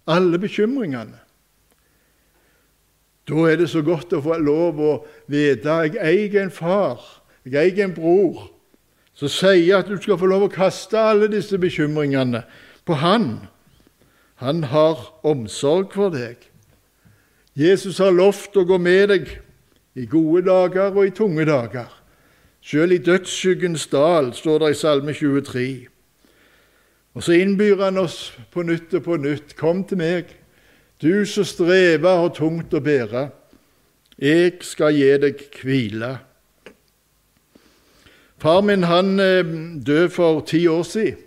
alle 0.07 0.39
bekymringene. 0.39 1.23
Da 3.29 3.49
er 3.49 3.57
det 3.57 3.71
så 3.71 3.83
godt 3.83 4.13
å 4.13 4.23
få 4.23 4.37
lov 4.39 4.81
å 4.81 4.93
vite 5.27 5.81
jeg 5.87 5.97
eier 5.99 6.43
en 6.45 6.53
far, 6.53 7.01
jeg 7.45 7.57
eier 7.59 7.89
en 7.89 7.95
bror, 7.95 8.51
som 9.17 9.33
sier 9.33 9.81
at 9.81 9.89
du 9.89 9.97
skal 9.97 10.19
få 10.21 10.29
lov 10.31 10.47
å 10.47 10.53
kaste 10.53 11.01
alle 11.01 11.31
disse 11.33 11.59
bekymringene 11.59 12.45
på 12.85 12.99
Han. 13.01 13.49
Han 14.37 14.65
har 14.69 15.01
omsorg 15.25 15.95
for 15.97 16.13
deg. 16.13 16.37
Jesus 17.57 17.99
har 17.99 18.13
lovt 18.13 18.57
å 18.57 18.67
gå 18.69 18.77
med 18.77 19.09
deg 19.09 19.31
i 19.97 20.05
gode 20.05 20.45
dager 20.51 20.93
og 20.93 21.07
i 21.09 21.15
tunge 21.17 21.47
dager. 21.49 21.89
Selv 22.61 22.93
i 22.93 22.99
dødsskyggens 23.01 23.87
dal, 23.89 24.35
står 24.35 24.59
det 24.59 24.71
i 24.75 24.79
Salme 24.81 25.15
23. 25.17 25.69
Og 27.17 27.25
så 27.25 27.39
innbyr 27.41 27.81
han 27.81 27.97
oss 28.03 28.35
på 28.53 28.67
nytt 28.67 28.93
og 28.99 29.07
på 29.07 29.17
nytt. 29.17 29.57
Kom 29.57 29.85
til 29.89 30.03
meg, 30.03 30.35
du 31.01 31.25
som 31.25 31.47
strever 31.49 32.27
og 32.27 32.35
tungt 32.37 32.77
å 32.77 32.83
bære. 32.85 33.29
Jeg 34.21 34.59
skal 34.65 34.97
gi 34.97 35.13
deg 35.23 35.45
hvile. 35.63 36.17
Far 38.37 38.61
min 38.61 38.85
han 38.85 39.17
eh, 39.21 39.45
døde 39.81 40.11
for 40.13 40.43
ti 40.45 40.67
år 40.69 40.85
siden. 40.85 41.23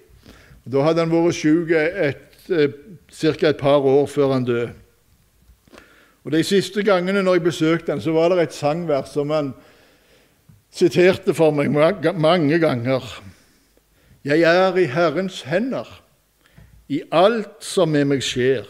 Da 0.69 0.83
hadde 0.85 1.01
han 1.01 1.13
vært 1.13 1.37
syk 1.39 1.71
eh, 1.73 2.13
ca. 2.49 3.49
et 3.49 3.57
par 3.57 3.85
år 3.85 4.05
før 4.05 4.33
han 4.33 4.45
døde. 4.45 4.71
Og 6.23 6.31
De 6.31 6.43
siste 6.43 6.83
gangene 6.83 7.23
når 7.23 7.39
jeg 7.39 7.43
besøkte 7.43 7.91
han, 7.91 8.01
så 8.01 8.11
var 8.11 8.29
det 8.29 8.43
et 8.43 8.53
sangvers 8.53 9.13
som 9.13 9.31
han 9.33 9.53
siterte 10.69 11.33
for 11.33 11.55
meg 11.55 11.71
mange 11.71 12.59
ganger. 12.59 13.05
Jeg 14.25 14.43
er 14.43 14.75
i 14.77 14.85
Herrens 14.91 15.41
hender, 15.47 15.87
i 16.89 17.01
alt 17.11 17.63
som 17.63 17.93
med 17.93 18.09
meg 18.11 18.23
skjer. 18.25 18.67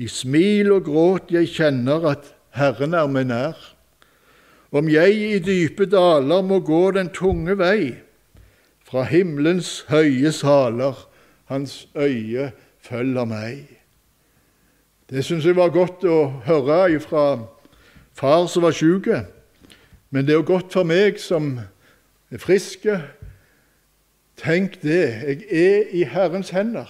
I 0.00 0.08
smil 0.08 0.72
og 0.72 0.88
gråt 0.88 1.30
jeg 1.32 1.52
kjenner 1.52 2.06
at 2.16 2.32
Herren 2.56 2.96
er 2.96 3.08
meg 3.08 3.28
nær. 3.30 3.58
Om 4.72 4.88
jeg 4.90 5.16
i 5.16 5.38
dype 5.42 5.86
daler 5.90 6.42
må 6.46 6.60
gå 6.64 6.90
den 6.96 7.10
tunge 7.14 7.56
vei, 7.58 7.94
fra 8.86 9.04
himmelens 9.06 9.84
høye 9.90 10.32
saler, 10.34 10.96
hans 11.50 11.86
øye 11.94 12.50
følger 12.90 13.24
meg. 13.24 13.64
Det 15.10 15.24
syns 15.24 15.46
jeg 15.46 15.56
var 15.56 15.72
godt 15.74 16.04
å 16.06 16.42
høre 16.46 17.00
fra 17.02 17.24
far 18.14 18.46
som 18.46 18.62
var 18.62 18.74
sjuk. 18.76 19.08
men 20.10 20.26
det 20.26 20.32
er 20.32 20.42
jo 20.42 20.54
godt 20.54 20.72
for 20.72 20.84
meg 20.84 21.18
som 21.18 21.60
er 22.30 22.38
friske, 22.38 23.00
Tenk 24.40 24.78
det. 24.82 25.04
Jeg 25.20 25.42
er 25.50 25.90
i 25.92 26.04
Herrens 26.08 26.50
hender 26.50 26.88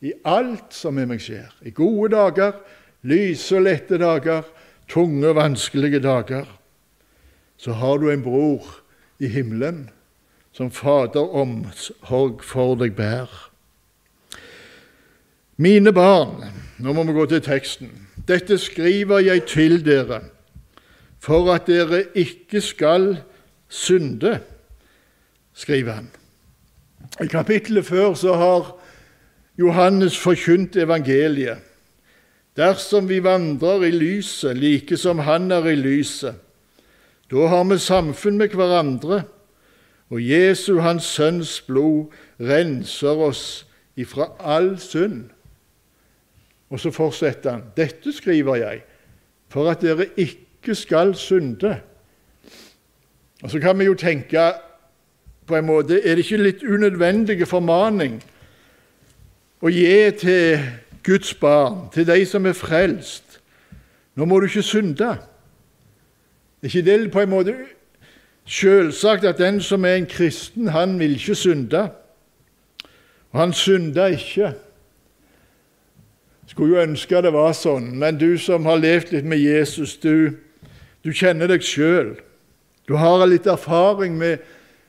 i 0.00 0.12
alt 0.24 0.72
som 0.74 0.94
med 0.94 1.10
meg 1.10 1.22
skjer. 1.22 1.50
I 1.66 1.72
gode 1.74 2.12
dager, 2.14 2.60
lyse 3.02 3.56
og 3.58 3.66
lette 3.66 3.98
dager, 4.00 4.46
tunge 4.88 5.26
og 5.28 5.36
vanskelige 5.36 6.00
dager. 6.04 6.46
Så 7.58 7.74
har 7.76 7.98
du 7.98 8.08
en 8.10 8.22
bror 8.22 8.68
i 9.18 9.28
himmelen 9.28 9.88
som 10.56 10.70
Fader 10.70 11.34
omsorg 11.36 12.44
for 12.46 12.78
deg 12.78 12.94
bærer. 12.96 13.49
Mine 15.60 15.92
barn, 15.92 16.38
nå 16.80 16.92
må 16.96 17.02
vi 17.04 17.12
gå 17.12 17.26
til 17.28 17.42
teksten. 17.44 17.90
Dette 18.24 18.56
skriver 18.56 19.18
jeg 19.20 19.42
til 19.44 19.82
dere 19.84 20.22
for 21.20 21.50
at 21.52 21.66
dere 21.68 22.06
ikke 22.16 22.62
skal 22.64 23.18
synde, 23.68 24.38
skriver 25.52 25.98
han. 25.98 26.06
I 27.20 27.26
kapittelet 27.28 27.84
før 27.84 28.14
så 28.16 28.38
har 28.40 28.70
Johannes 29.58 30.16
forkynt 30.18 30.78
evangeliet. 30.80 31.58
Dersom 32.56 33.08
vi 33.08 33.18
vandrer 33.22 33.84
i 33.84 33.90
lyset, 33.90 34.56
like 34.56 34.96
som 34.96 35.18
Han 35.18 35.50
er 35.52 35.66
i 35.68 35.74
lyset, 35.76 36.34
da 37.30 37.46
har 37.46 37.64
vi 37.64 37.78
samfunn 37.78 38.38
med 38.38 38.56
hverandre, 38.56 39.22
og 40.10 40.24
Jesu, 40.30 40.78
Hans 40.78 41.04
Sønns 41.04 41.60
blod, 41.60 42.08
renser 42.40 43.20
oss 43.28 43.66
ifra 43.96 44.32
all 44.40 44.78
synd. 44.78 45.28
Og 46.70 46.80
så 46.80 46.90
fortsetter 46.90 47.50
han. 47.50 47.62
Dette 47.76 48.12
skriver 48.12 48.56
jeg 48.56 48.82
for 49.50 49.70
at 49.70 49.82
dere 49.82 50.06
ikke 50.16 50.74
skal 50.74 51.14
synde. 51.14 51.80
Og 53.42 53.50
Så 53.50 53.60
kan 53.60 53.78
vi 53.78 53.84
jo 53.84 53.94
tenke 53.94 54.52
på 55.46 55.56
en 55.56 55.66
måte 55.66 56.06
Er 56.06 56.14
det 56.14 56.18
ikke 56.24 56.36
litt 56.36 56.62
unødvendig 56.62 57.48
formaning 57.48 58.20
å 59.60 59.68
gi 59.68 60.10
til 60.16 60.60
Guds 61.04 61.34
barn, 61.34 61.88
til 61.92 62.06
de 62.06 62.26
som 62.26 62.46
er 62.46 62.52
frelst? 62.52 63.40
Nå 64.14 64.24
må 64.24 64.40
du 64.40 64.46
ikke 64.46 64.62
synde. 64.62 65.10
Er 66.62 66.68
ikke 66.68 66.84
det 66.84 67.12
på 67.12 67.20
en 67.20 67.30
måte 67.30 67.54
selvsagt 68.46 69.24
at 69.24 69.38
den 69.38 69.60
som 69.60 69.84
er 69.84 69.94
en 69.94 70.06
kristen, 70.06 70.68
han 70.68 70.98
vil 70.98 71.16
ikke 71.16 71.34
synde? 71.34 71.88
Og 73.32 73.40
han 73.40 73.52
synder 73.52 74.06
ikke. 74.06 74.54
Skulle 76.50 76.74
jo 76.74 76.82
ønske 76.82 77.20
det 77.22 77.30
var 77.30 77.52
sånn, 77.54 77.92
men 78.00 78.18
du 78.18 78.34
som 78.42 78.66
har 78.66 78.80
levd 78.82 79.12
litt 79.14 79.26
med 79.30 79.38
Jesus, 79.38 79.94
du, 80.02 80.34
du 81.06 81.12
kjenner 81.14 81.46
deg 81.46 81.62
sjøl. 81.62 82.16
Du 82.90 82.96
har 82.98 83.22
litt 83.30 83.46
erfaring 83.46 84.16
med 84.18 84.42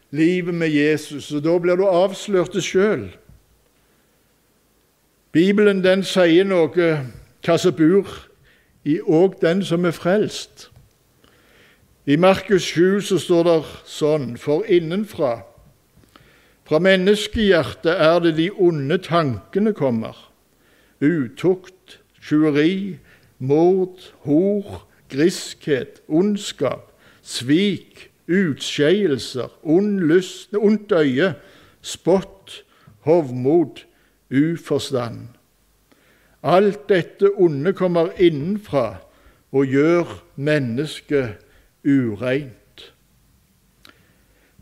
livet 0.09 0.57
med 0.57 0.73
Jesus, 0.73 1.29
og 1.29 1.43
da 1.45 1.53
blir 1.61 1.77
du 1.77 1.85
avslørt 1.85 2.57
sjøl. 2.65 3.11
Bibelen 5.31 5.83
den 5.85 6.01
sier 6.03 6.49
noe 6.49 6.87
hva 7.45 7.59
som 7.61 7.77
bor 7.77 8.09
i 8.81 8.97
òg 9.05 9.37
den 9.45 9.61
som 9.61 9.85
er 9.85 9.93
frelst. 9.93 10.71
I 12.09 12.17
Markus 12.17 12.65
7 12.73 13.05
så 13.05 13.19
står 13.21 13.45
det 13.45 13.59
sånn 13.85 14.33
For 14.41 14.65
innenfra, 14.65 15.43
fra 16.65 16.81
menneskehjertet, 16.81 17.93
er 17.93 18.19
det 18.25 18.33
de 18.41 18.49
onde 18.57 18.97
tankene 19.05 19.77
kommer. 19.77 20.17
Utukt, 21.01 21.99
tjuveri, 22.21 22.99
mord, 23.39 24.13
hor, 24.25 24.87
griskhet, 25.09 26.01
ondskap, 26.07 26.91
svik, 27.21 28.11
utskeielser, 28.29 29.49
ond 29.63 29.99
lyst, 30.07 30.53
ondt 30.55 30.91
øye, 30.91 31.33
spott, 31.81 32.63
hovmod, 33.05 33.83
uforstand. 34.31 35.27
Alt 36.43 36.89
dette 36.89 37.29
onde 37.37 37.73
kommer 37.73 38.13
innenfra 38.17 39.01
og 39.51 39.65
gjør 39.65 40.21
mennesket 40.35 41.41
ureint. 41.85 42.93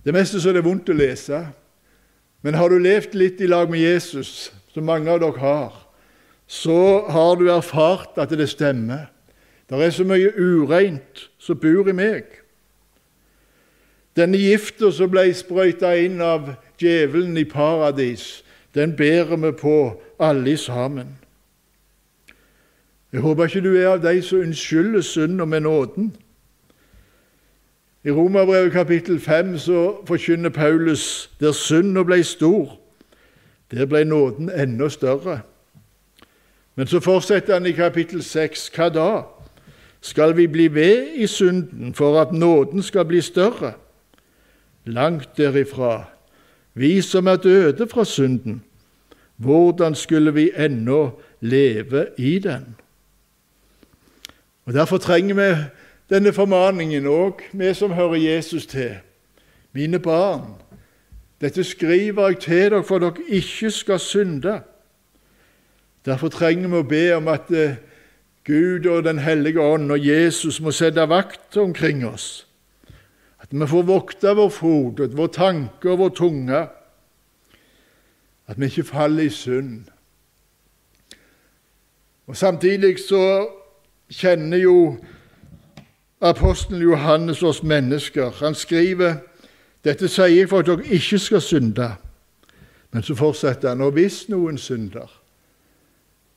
Det 0.03 0.15
meste 0.15 0.41
så 0.41 0.49
er 0.49 0.59
det 0.59 0.65
vondt 0.65 0.89
å 0.89 0.95
lese, 0.97 1.43
men 2.41 2.55
har 2.55 2.71
du 2.71 2.79
levd 2.79 3.15
litt 3.19 3.41
i 3.43 3.49
lag 3.51 3.69
med 3.71 3.83
Jesus, 3.83 4.49
som 4.73 4.87
mange 4.87 5.11
av 5.11 5.19
dere 5.21 5.43
har, 5.43 5.78
så 6.49 7.05
har 7.09 7.35
du 7.35 7.49
erfart 7.49 8.17
at 8.17 8.29
det 8.29 8.49
stemmer. 8.49 9.05
Det 9.69 9.85
er 9.85 9.89
så 9.93 10.03
mye 10.03 10.31
ureint 10.33 11.29
som 11.37 11.59
bor 11.61 11.85
i 11.85 11.93
meg. 11.93 12.25
Denne 14.17 14.39
gifta 14.41 14.89
som 14.91 15.11
ble 15.13 15.27
sprøyta 15.37 15.91
inn 16.01 16.17
av 16.25 16.55
djevelen 16.81 17.37
i 17.37 17.45
paradis, 17.45 18.41
den 18.73 18.95
bærer 18.97 19.37
vi 19.37 19.51
på 19.61 19.75
alle 20.19 20.55
sammen. 20.57 21.13
Jeg 23.13 23.21
håper 23.21 23.45
ikke 23.45 23.61
du 23.61 23.75
er 23.75 23.91
av 23.93 24.01
de 24.01 24.21
som 24.25 24.41
unnskylder 24.41 25.05
synda 25.05 25.45
med 25.45 25.61
nåden. 25.69 26.09
I 28.03 28.09
Romerbrevet 28.09 28.71
kapittel 28.71 29.19
5 29.21 29.57
så 29.57 29.85
forkynner 30.07 30.49
Paulus 30.49 31.29
der 31.39 31.53
synda 31.53 32.03
ble 32.03 32.23
stor, 32.23 32.73
der 33.71 33.85
ble 33.85 34.03
nåden 34.05 34.49
enda 34.49 34.89
større. 34.89 35.41
Men 36.79 36.87
så 36.87 37.01
fortsetter 37.03 37.57
han 37.59 37.67
i 37.67 37.75
kapittel 37.75 38.23
6. 38.23 38.69
Hva 38.71 38.87
da? 38.93 39.09
Skal 39.99 40.31
vi 40.37 40.47
bli 40.47 40.69
ved 40.71 41.19
i 41.19 41.27
synden 41.27 41.91
for 41.93 42.21
at 42.21 42.31
nåden 42.31 42.83
skal 42.83 43.05
bli 43.05 43.19
større? 43.21 43.73
langt 44.89 45.37
derifra, 45.37 46.05
vi 46.73 47.01
som 47.01 47.27
er 47.27 47.35
døde 47.35 47.87
fra 47.87 48.05
synden, 48.05 48.63
hvordan 49.35 49.95
skulle 49.95 50.33
vi 50.33 50.51
ennå 50.57 51.21
leve 51.39 52.07
i 52.17 52.39
den? 52.39 52.75
Og 54.65 54.73
Derfor 54.73 54.97
trenger 54.97 55.35
vi 55.35 55.55
denne 56.09 56.33
formaningen 56.33 57.05
òg, 57.05 57.41
vi 57.53 57.73
som 57.73 57.91
hører 57.91 58.15
Jesus 58.15 58.65
til. 58.65 58.95
Mine 59.73 59.99
barn, 59.99 60.53
dette 61.41 61.63
skriver 61.63 62.27
jeg 62.27 62.39
til 62.39 62.71
dere 62.71 62.83
for 62.83 62.99
dere 62.99 63.13
ikke 63.27 63.71
skal 63.71 63.99
synde. 63.99 64.61
Derfor 66.05 66.31
trenger 66.33 66.69
vi 66.71 66.79
å 66.79 66.87
be 66.87 67.05
om 67.17 67.27
at 67.27 67.51
eh, 67.51 67.79
Gud 68.47 68.85
og 68.87 69.03
Den 69.03 69.19
hellige 69.19 69.61
ånd 69.61 69.91
og 69.91 70.05
Jesus 70.05 70.61
må 70.61 70.71
sette 70.71 71.03
vakt 71.09 71.57
omkring 71.57 72.05
oss 72.07 72.49
at 73.49 73.59
vi 73.59 73.67
får 73.67 73.83
vokte 73.83 74.35
vår 74.35 74.49
fot, 74.49 74.99
vår 75.17 75.27
tanke 75.27 75.89
og 75.89 75.97
vår 75.97 76.09
tunge. 76.09 76.67
At 78.47 78.59
vi 78.59 78.65
ikke 78.65 78.83
faller 78.83 79.23
i 79.23 79.29
synd. 79.29 79.85
Og 82.27 82.37
Samtidig 82.37 82.99
så 82.99 83.47
kjenner 84.09 84.57
jo 84.57 84.97
apostelen 86.21 86.81
Johannes 86.81 87.43
oss 87.43 87.63
mennesker. 87.63 88.29
Han 88.43 88.55
skriver 88.55 89.15
dette 89.83 90.07
sier 90.07 90.27
jeg 90.27 90.49
for 90.49 90.59
at 90.59 90.67
dere 90.67 90.85
ikke 90.85 91.19
skal 91.19 91.41
synde. 91.41 91.89
Men 92.91 93.03
så 93.03 93.15
fortsetter 93.15 93.69
han 93.69 93.81
og 93.81 93.95
hvis 93.97 94.27
noen 94.29 94.57
synder 94.57 95.09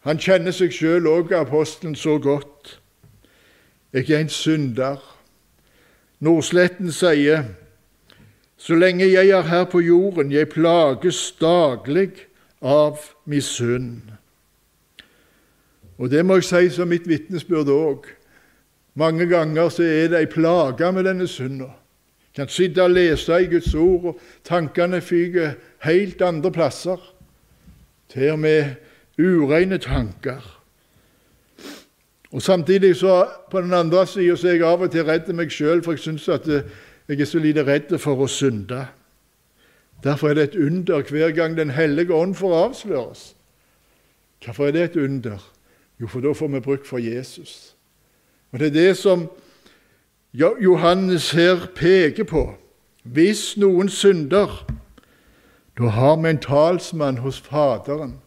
Han 0.03 0.19
kjenner 0.19 0.55
seg 0.55 0.75
sjøl 0.75 1.07
òg, 1.07 1.33
apostelen, 1.37 1.95
så 1.95 2.19
godt. 2.19 2.79
Jeg 3.93 4.11
er 4.11 4.25
en 4.25 4.33
synder. 4.33 5.03
Nordsletten 6.23 6.91
sier 6.95 7.45
så 8.62 8.77
lenge 8.79 9.09
jeg 9.11 9.31
er 9.35 9.43
her 9.43 9.65
på 9.67 9.81
jorden, 9.83 10.31
jeg 10.33 10.53
plages 10.53 11.33
daglig 11.41 12.12
av 12.62 13.01
min 13.27 13.43
synd. 13.43 14.12
Og 15.99 16.11
det 16.11 16.23
må 16.27 16.38
jeg 16.38 16.47
si 16.47 16.69
som 16.77 16.91
mitt 16.91 17.09
vitnesbyrd 17.11 17.71
òg. 17.75 18.07
Mange 18.95 19.27
ganger 19.27 19.71
så 19.73 19.83
er 19.83 20.12
det 20.12 20.21
ei 20.21 20.31
plage 20.31 20.93
med 20.95 21.09
denne 21.09 21.27
synda. 21.27 21.73
Kan 22.37 22.49
sitte 22.49 22.85
og 22.85 22.95
lese 22.95 23.41
i 23.43 23.49
Guds 23.51 23.75
ord, 23.75 24.05
og 24.12 24.21
tankene 24.47 25.03
fyker 25.05 25.57
helt 25.85 26.23
andre 26.23 26.53
plasser. 26.53 27.03
Til 28.09 28.31
og 28.33 28.38
med 28.38 28.75
ureine 29.23 29.79
tanker. 29.79 30.59
Og 32.33 32.43
Samtidig 32.43 32.97
så 32.97 33.27
på 33.51 33.61
den 33.61 33.73
andre 33.73 34.07
sida 34.07 34.33
er 34.33 34.53
jeg 34.53 34.63
av 34.65 34.81
og 34.81 34.91
til 34.91 35.05
redd 35.05 35.29
meg 35.37 35.53
sjøl, 35.53 35.83
for 35.85 35.93
jeg 35.93 36.05
syns 36.07 36.29
at 36.29 36.49
eh, 36.49 36.65
jeg 37.09 37.21
er 37.21 37.29
så 37.29 37.39
lite 37.39 37.67
redd 37.67 37.93
for 38.01 38.25
å 38.25 38.29
synde. 38.31 38.87
Derfor 40.05 40.31
er 40.31 40.35
det 40.35 40.43
et 40.43 40.57
under 40.57 41.03
hver 41.03 41.31
gang 41.31 41.57
Den 41.57 41.71
hellige 41.71 42.15
ånd 42.15 42.35
får 42.35 42.65
avsløres. 42.65 43.35
Hvorfor 44.45 44.67
er 44.67 44.73
det 44.73 44.83
et 44.83 44.97
under? 44.97 45.39
Jo, 46.01 46.07
for 46.07 46.21
da 46.21 46.33
får 46.33 46.49
vi 46.49 46.61
bruk 46.61 46.87
for 46.87 46.99
Jesus. 46.99 47.77
Og 48.53 48.59
Det 48.59 48.67
er 48.67 48.71
det 48.71 48.97
som 48.97 49.31
Johannes 50.35 51.31
her 51.31 51.67
peker 51.75 52.25
på. 52.25 52.55
Hvis 53.03 53.57
noen 53.57 53.89
synder, 53.89 54.67
da 55.79 55.89
har 55.89 56.17
vi 56.17 56.31
en 56.31 56.39
talsmann 56.39 57.19
hos 57.19 57.41
Faderen, 57.41 58.22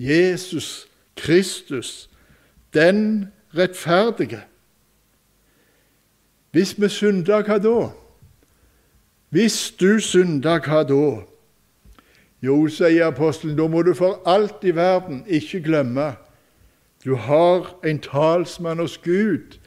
Jesus 0.00 0.88
Kristus. 1.16 2.10
Den 2.74 3.32
rettferdige. 3.54 4.42
Hvis 6.50 6.80
vi 6.80 6.88
synder, 6.88 7.42
hva 7.42 7.58
da? 7.58 7.90
Hvis 9.30 9.74
du 9.80 9.98
synder, 10.00 10.58
hva 10.64 10.82
da? 10.88 11.26
Jo, 12.42 12.56
sier 12.72 13.10
apostelen, 13.10 13.58
da 13.58 13.68
må 13.68 13.82
du 13.82 13.92
for 13.94 14.22
alt 14.26 14.64
i 14.64 14.72
verden 14.74 15.24
ikke 15.28 15.60
glemme 15.62 16.14
du 17.04 17.14
har 17.14 17.76
en 17.84 17.98
talsmann 17.98 18.78
hos 18.78 18.98
Gud 18.98 19.58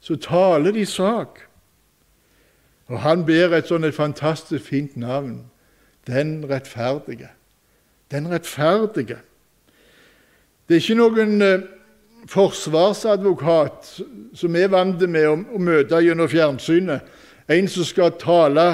som 0.00 0.18
taler 0.18 0.72
din 0.72 0.86
sak. 0.86 1.40
Og 2.86 3.00
han 3.00 3.26
ber 3.28 3.52
et 3.52 3.68
sånn 3.68 3.84
et 3.84 3.96
fantastisk 3.96 4.70
fint 4.70 4.96
navn 4.96 5.50
den 6.08 6.46
rettferdige. 6.48 7.28
Den 8.08 8.30
rettferdige. 8.32 9.18
Det 10.68 10.76
er 10.76 10.82
ikke 10.82 10.98
noen 10.98 11.42
eh, 11.42 11.62
forsvarsadvokat 12.28 13.88
som 14.36 14.56
er 14.56 14.68
vant 14.68 15.00
med 15.08 15.28
å, 15.30 15.36
møte 15.58 16.02
gjennom 16.04 16.28
fjernsynet. 16.28 17.06
En 17.48 17.68
som 17.72 17.86
skal 17.88 18.12
tale 18.20 18.66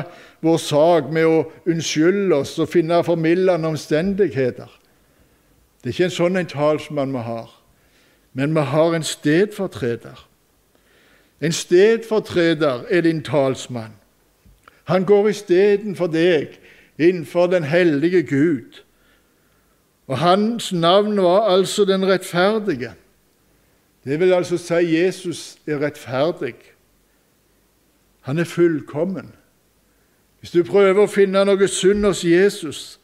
vår 0.42 0.58
sak 0.58 1.10
med 1.14 1.28
å 1.30 1.44
unnskylde 1.70 2.40
oss 2.40 2.56
og 2.58 2.72
finne 2.72 2.98
formildende 3.06 3.70
omstendigheter. 3.70 4.72
Det 5.78 5.92
er 5.92 5.94
ikke 5.94 6.08
en 6.08 6.16
sånn 6.16 6.40
en 6.40 6.50
talsmann 6.50 7.14
vi 7.14 7.22
har, 7.22 7.50
men 8.34 8.56
vi 8.56 8.64
har 8.72 8.96
en 8.96 9.06
stedfortreder. 9.06 10.24
En 11.44 11.54
stedfortreder 11.54 12.88
er 12.90 13.06
din 13.06 13.22
talsmann. 13.22 13.94
Han 14.90 15.06
går 15.06 15.28
istedenfor 15.30 16.10
deg 16.10 16.58
innenfor 16.98 17.46
den 17.52 17.64
hellige 17.68 18.22
Gud. 18.26 18.83
Og 20.06 20.18
hans 20.18 20.72
navn 20.72 21.16
var 21.22 21.48
altså 21.48 21.84
den 21.84 22.06
rettferdige. 22.06 22.92
Det 24.04 24.20
vil 24.20 24.32
altså 24.32 24.58
si 24.58 24.96
Jesus 24.96 25.56
er 25.66 25.80
rettferdig. 25.80 26.54
Han 28.20 28.38
er 28.38 28.44
fullkommen. 28.44 29.32
Hvis 30.40 30.50
du 30.50 30.62
prøver 30.64 31.04
å 31.04 31.08
finne 31.08 31.44
noe 31.48 31.68
synd 31.68 32.04
hos 32.04 32.24
Jesus, 32.24 32.98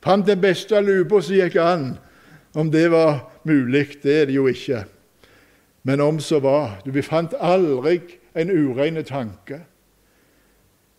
fant 0.00 0.24
den 0.24 0.40
beste 0.40 0.80
lupa 0.80 1.20
som 1.20 1.36
gikk 1.36 1.58
an, 1.60 1.90
om 2.56 2.70
det 2.72 2.90
var 2.90 3.26
mulig. 3.44 4.02
Det 4.02 4.22
er 4.22 4.24
det 4.30 4.34
jo 4.34 4.46
ikke. 4.48 4.84
Men 5.82 6.00
om 6.00 6.20
så 6.20 6.40
var. 6.40 6.80
Du 6.84 7.02
fant 7.02 7.34
aldri 7.40 8.00
en 8.34 8.50
ureine 8.50 9.02
tanke. 9.02 9.60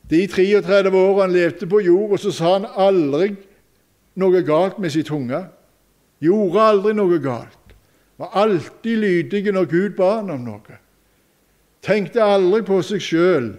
De 0.10 0.28
33 0.28 0.92
årene 0.92 1.22
han 1.22 1.34
levde 1.34 1.68
på 1.70 1.80
jord, 1.82 2.18
så 2.20 2.32
sa 2.32 2.54
han 2.60 2.70
aldri 2.76 3.36
noe 4.16 4.44
galt 4.44 4.80
med 4.80 4.90
sin 4.92 5.04
tunge. 5.08 5.46
Gjorde 6.22 6.62
aldri 6.62 6.94
noe 6.94 7.20
galt. 7.20 7.76
Var 8.18 8.30
alltid 8.38 8.98
lydige 8.98 9.52
når 9.52 9.66
Gud 9.66 9.98
ba 9.98 10.16
han 10.20 10.30
om 10.30 10.46
noe. 10.46 10.78
Tenkte 11.82 12.22
aldri 12.22 12.62
på 12.66 12.82
seg 12.86 13.02
sjøl 13.02 13.52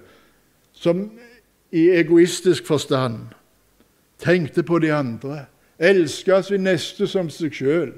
i 1.72 1.88
egoistisk 1.90 2.66
forstand. 2.66 3.32
Tenkte 4.22 4.62
på 4.62 4.78
de 4.78 4.92
andre. 4.94 5.46
Elska 5.78 6.42
sin 6.46 6.62
neste 6.62 7.08
som 7.10 7.30
seg 7.30 7.54
sjøl. 7.54 7.92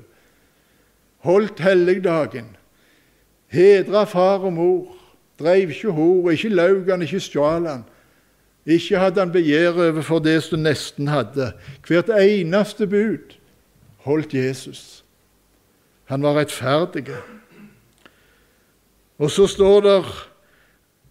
Holdt 1.25 1.61
helligdagen. 1.61 2.55
Hedra 3.53 4.05
far 4.09 4.47
og 4.47 4.53
mor. 4.53 4.95
Dreiv 5.39 5.71
ikke 5.75 5.91
hor, 5.91 6.31
ikke 6.31 6.49
laug 6.49 6.91
han, 6.91 7.03
ikke 7.03 7.21
stjal 7.21 7.67
han. 7.67 7.85
Ikke 8.67 8.99
hadde 8.99 9.21
han 9.21 9.33
begjær 9.33 9.77
overfor 9.77 10.19
det 10.25 10.43
som 10.43 10.65
nesten 10.65 11.09
hadde. 11.09 11.53
Hvert 11.87 12.09
eneste 12.09 12.87
bud 12.87 13.37
holdt 14.07 14.35
Jesus. 14.35 15.05
Han 16.05 16.23
var 16.23 16.39
rettferdig. 16.39 17.07
Og 19.19 19.31
så 19.31 19.47
står 19.47 19.81
det 19.81 20.05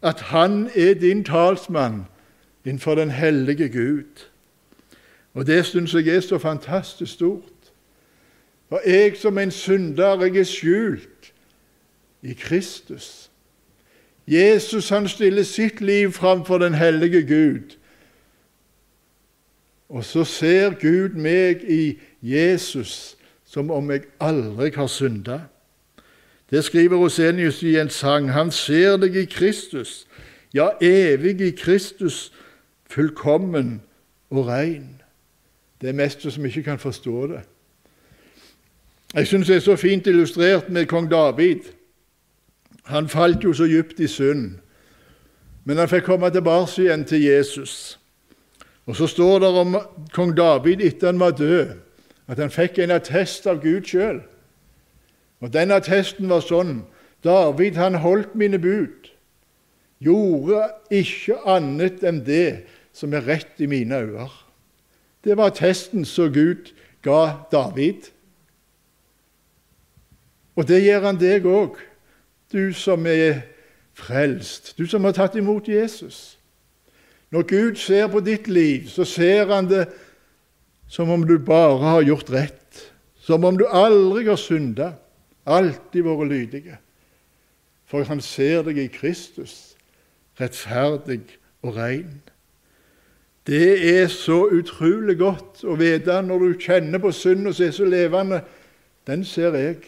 at 0.02 0.20
han 0.20 0.70
er 0.76 0.94
din 0.94 1.24
talsmann 1.24 2.06
innenfor 2.66 2.96
den 2.96 3.12
hellige 3.12 3.70
Gud. 3.70 4.26
Og 5.34 5.48
det 5.48 5.66
syns 5.66 5.94
jeg 5.94 6.08
er 6.08 6.20
så 6.20 6.38
fantastisk 6.38 7.14
stort. 7.14 7.44
For 8.70 8.82
jeg 8.86 9.18
som 9.18 9.38
en 9.38 9.52
synder, 9.52 10.26
jeg 10.26 10.38
er 10.38 10.44
skjult 10.44 11.34
i 12.22 12.34
Kristus. 12.34 13.32
Jesus 14.28 14.90
han 14.90 15.08
stiller 15.08 15.44
sitt 15.44 15.82
liv 15.82 16.12
framfor 16.12 16.58
den 16.58 16.74
hellige 16.74 17.22
Gud. 17.28 17.78
Og 19.90 20.06
så 20.06 20.24
ser 20.24 20.70
Gud 20.70 21.10
meg 21.10 21.64
i 21.64 22.00
Jesus 22.22 23.18
som 23.46 23.72
om 23.72 23.92
jeg 23.92 24.02
aldri 24.20 24.72
har 24.76 24.88
synda. 24.88 25.40
Det 26.50 26.64
skriver 26.64 26.98
Rosenius 26.98 27.64
i 27.64 27.76
en 27.78 27.90
sang. 27.90 28.32
Han 28.32 28.52
ser 28.52 28.98
deg 28.98 29.16
i 29.16 29.26
Kristus, 29.26 30.08
ja, 30.54 30.70
evig 30.82 31.42
i 31.42 31.52
Kristus, 31.52 32.32
fullkommen 32.90 33.82
og 34.30 34.48
rein. 34.48 35.02
Det 35.82 35.90
er 35.90 35.94
mest 35.94 36.26
som 36.32 36.46
ikke 36.46 36.64
kan 36.64 36.80
forstå 36.80 37.28
det. 37.28 37.42
Jeg 39.14 39.28
syns 39.28 39.48
det 39.48 39.56
er 39.56 39.60
så 39.60 39.76
fint 39.76 40.08
illustrert 40.08 40.70
med 40.70 40.86
kong 40.86 41.12
David. 41.12 41.70
Han 42.84 43.08
falt 43.10 43.44
jo 43.44 43.54
så 43.54 43.68
dypt 43.68 44.00
i 44.00 44.08
synd, 44.08 44.58
men 45.64 45.80
han 45.80 45.88
fikk 45.88 46.10
komme 46.10 46.30
tilbake 46.34 46.82
igjen 46.84 47.06
til 47.08 47.24
Jesus. 47.24 48.00
Og 48.86 48.96
Så 48.96 49.08
står 49.08 49.40
det 49.40 49.48
om 49.48 49.78
kong 50.12 50.36
David 50.38 50.82
etter 50.82 51.08
han 51.08 51.20
var 51.20 51.32
død, 51.32 51.80
at 52.28 52.40
han 52.40 52.52
fikk 52.52 52.80
en 52.80 52.92
attest 52.92 53.48
av 53.48 53.62
Gud 53.64 53.88
sjøl. 53.88 54.22
Og 55.40 55.54
Den 55.54 55.72
attesten 55.72 56.30
var 56.30 56.44
sånn 56.44 56.84
David 57.24 57.80
han 57.80 57.96
holdt 58.04 58.36
mine 58.36 58.60
bud, 58.60 59.08
gjorde 60.04 60.68
ikke 60.92 61.40
annet 61.48 62.04
enn 62.04 62.24
det 62.28 62.66
som 62.94 63.14
er 63.16 63.24
rett 63.24 63.60
i 63.64 63.68
mine 63.68 63.96
øyne. 63.96 64.28
Det 65.24 65.38
var 65.38 65.54
attesten 65.54 66.04
som 66.06 66.34
Gud 66.34 66.74
ga 67.04 67.48
David. 67.52 68.12
Og 70.56 70.68
det 70.68 70.84
gjør 70.84 71.08
han 71.08 71.20
deg 71.20 71.48
òg 71.48 71.80
du 72.54 72.74
som 72.78 73.06
er 73.10 73.42
frelst, 73.94 74.76
du 74.78 74.86
som 74.90 75.04
har 75.04 75.16
tatt 75.18 75.36
imot 75.38 75.68
Jesus. 75.70 76.38
Når 77.34 77.48
Gud 77.50 77.76
ser 77.82 78.08
på 78.08 78.22
ditt 78.22 78.48
liv, 78.48 78.88
så 78.90 79.06
ser 79.06 79.50
han 79.50 79.70
det 79.70 79.88
som 80.90 81.10
om 81.10 81.24
du 81.26 81.38
bare 81.42 81.80
har 81.82 82.04
gjort 82.06 82.30
rett, 82.30 82.82
som 83.18 83.46
om 83.46 83.58
du 83.58 83.66
aldri 83.66 84.28
har 84.28 84.38
synda, 84.38 84.92
alltid 85.46 86.06
vært 86.06 86.30
lydige. 86.30 86.78
For 87.90 88.06
han 88.06 88.22
ser 88.22 88.62
deg 88.68 88.78
i 88.78 88.92
Kristus, 88.92 89.74
rettferdig 90.40 91.24
og 91.64 91.78
rein. 91.78 92.22
Det 93.48 93.98
er 93.98 94.08
så 94.08 94.46
utrolig 94.56 95.18
godt 95.20 95.66
å 95.68 95.76
vite 95.80 96.22
når 96.24 96.46
du 96.46 96.62
kjenner 96.64 97.02
på 97.04 97.12
synden 97.12 97.54
som 97.54 97.66
er 97.66 97.76
så 97.76 97.88
levende. 97.88 98.40
Den 99.08 99.26
ser 99.28 99.58
jeg. 99.60 99.82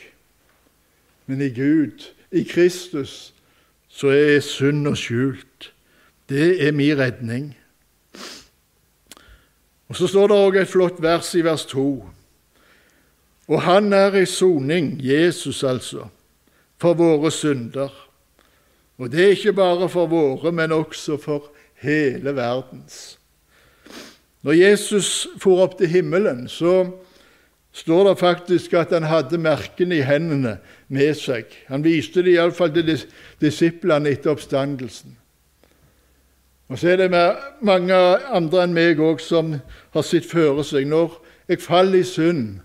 Men 1.25 1.41
i 1.41 1.49
Gud 1.55 2.03
i 2.31 2.43
Kristus, 2.43 3.33
så 3.87 4.07
er 4.07 4.39
synd 4.39 4.87
og 4.87 4.97
skjult. 4.97 5.71
Det 6.29 6.67
er 6.67 6.71
min 6.71 6.97
redning. 6.97 7.57
Og 9.87 9.95
Så 9.95 10.07
står 10.07 10.27
det 10.27 10.35
òg 10.35 10.55
et 10.61 10.69
flott 10.69 11.01
vers 11.01 11.35
i 11.35 11.43
vers 11.45 11.65
2. 11.65 12.05
Og 13.47 13.61
han 13.61 13.93
er 13.93 14.15
i 14.17 14.25
soning, 14.25 14.97
Jesus 14.99 15.63
altså, 15.63 16.07
for 16.81 16.93
våre 16.97 17.31
synder. 17.31 17.93
Og 18.97 19.11
det 19.11 19.23
er 19.23 19.35
ikke 19.35 19.53
bare 19.53 19.89
for 19.89 20.07
våre, 20.07 20.51
men 20.51 20.71
også 20.71 21.17
for 21.17 21.51
hele 21.75 22.35
verdens. 22.35 23.19
Når 24.41 24.51
Jesus 24.51 25.27
for 25.41 25.61
opp 25.63 25.77
til 25.77 25.87
himmelen, 25.87 26.47
så 26.47 26.85
står 27.75 28.07
det 28.09 28.19
faktisk 28.19 28.73
at 28.73 28.93
han 28.95 29.03
hadde 29.03 29.37
merkene 29.37 29.97
i 29.99 30.05
hendene 30.07 30.57
med 30.87 31.13
seg. 31.19 31.51
Han 31.67 31.83
viste 31.83 32.23
det 32.23 32.37
iallfall 32.37 32.71
til 32.73 32.93
disiplene 33.41 34.13
etter 34.15 34.31
oppstandelsen. 34.31 35.17
Og 36.69 36.79
Så 36.79 36.89
er 36.89 36.95
det 36.95 37.11
mange 37.61 37.93
andre 38.33 38.63
enn 38.63 38.73
meg 38.73 38.99
òg 38.99 39.19
som 39.21 39.57
har 39.93 40.05
sett 40.07 40.25
føre 40.25 40.63
seg 40.65 40.87
når 40.89 41.19
jeg 41.47 41.61
faller 41.61 41.99
i 41.99 42.03
synd, 42.03 42.59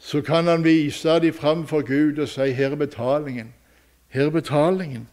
så 0.00 0.22
kan 0.24 0.46
han 0.48 0.64
vise 0.64 1.18
dem 1.20 1.34
fram 1.34 1.66
for 1.66 1.82
Gud 1.82 2.18
og 2.18 2.28
si 2.28 2.40
'Her 2.52 2.72
er 2.72 2.76
betalingen'. 2.76 3.52
Her 4.08 4.26
er 4.26 4.30
betalingen. 4.30 5.08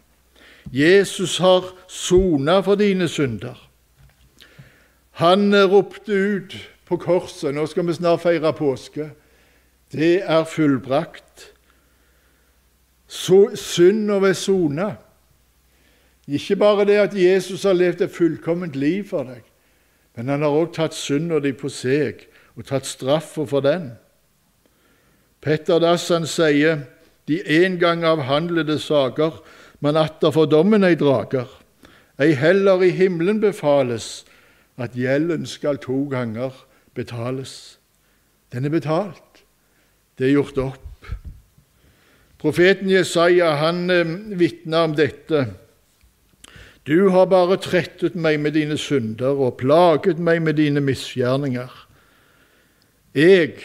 Jesus 0.71 1.37
har 1.37 1.63
sona 1.87 2.59
for 2.59 2.75
dine 2.75 3.07
synder. 3.07 3.69
Han 5.11 5.65
ropte 5.65 6.13
ut 6.13 6.55
på 6.87 6.97
korset 6.97 7.55
Nå 7.55 7.65
skal 7.67 7.87
vi 7.87 7.97
snart 7.97 8.23
feire 8.23 8.53
påske. 8.55 9.09
Det 9.91 10.21
er 10.23 10.43
fullbrakt. 10.47 11.51
Så 13.07 13.55
synda 13.55 14.19
ved 14.19 14.33
sona. 14.33 14.95
Ikke 16.27 16.55
bare 16.55 16.85
det 16.85 16.97
at 16.99 17.15
Jesus 17.15 17.63
har 17.63 17.73
levd 17.73 18.01
et 18.01 18.11
fullkomment 18.11 18.75
liv 18.75 19.05
for 19.07 19.23
deg, 19.23 19.45
men 20.15 20.27
han 20.27 20.43
har 20.43 20.51
også 20.51 20.73
tatt 20.75 20.97
synda 20.97 21.39
di 21.39 21.53
på 21.55 21.71
seg 21.71 22.25
og 22.57 22.67
tatt 22.67 22.85
straffa 22.85 23.45
for 23.47 23.63
den. 23.63 23.93
Petter 25.39 25.79
Dassan 25.79 26.27
sier 26.27 26.83
de 27.31 27.39
en 27.63 27.77
gang 27.79 28.03
avhandlede 28.03 28.75
saker 28.79 29.39
man 29.79 29.95
atter 29.95 30.33
for 30.35 30.49
dommen 30.51 30.83
ei 30.83 30.97
drager. 30.99 31.47
Ei 32.19 32.33
heller 32.35 32.83
i 32.83 32.89
himmelen 32.91 33.39
befales 33.39 34.25
at 34.77 34.97
gjelden 34.97 35.45
skal 35.45 35.79
to 35.79 36.03
ganger 36.11 36.51
betales. 36.97 37.77
Den 38.51 38.65
er 38.65 38.73
betalt. 38.73 39.43
Det 40.17 40.27
er 40.27 40.35
gjort 40.35 40.57
opp. 40.57 40.83
Profeten 42.41 42.89
Jesaja 42.89 43.55
han 43.61 43.89
eh, 43.89 44.17
vitner 44.37 44.89
om 44.89 44.97
dette. 44.97 45.45
Du 46.87 47.09
har 47.09 47.25
bare 47.27 47.57
trettet 47.59 48.15
meg 48.15 48.39
med 48.39 48.55
dine 48.55 48.77
synder 48.79 49.35
og 49.35 49.57
plaget 49.59 50.21
meg 50.23 50.39
med 50.45 50.55
dine 50.57 50.81
misgjerninger. 50.81 51.73
Jeg, 53.17 53.57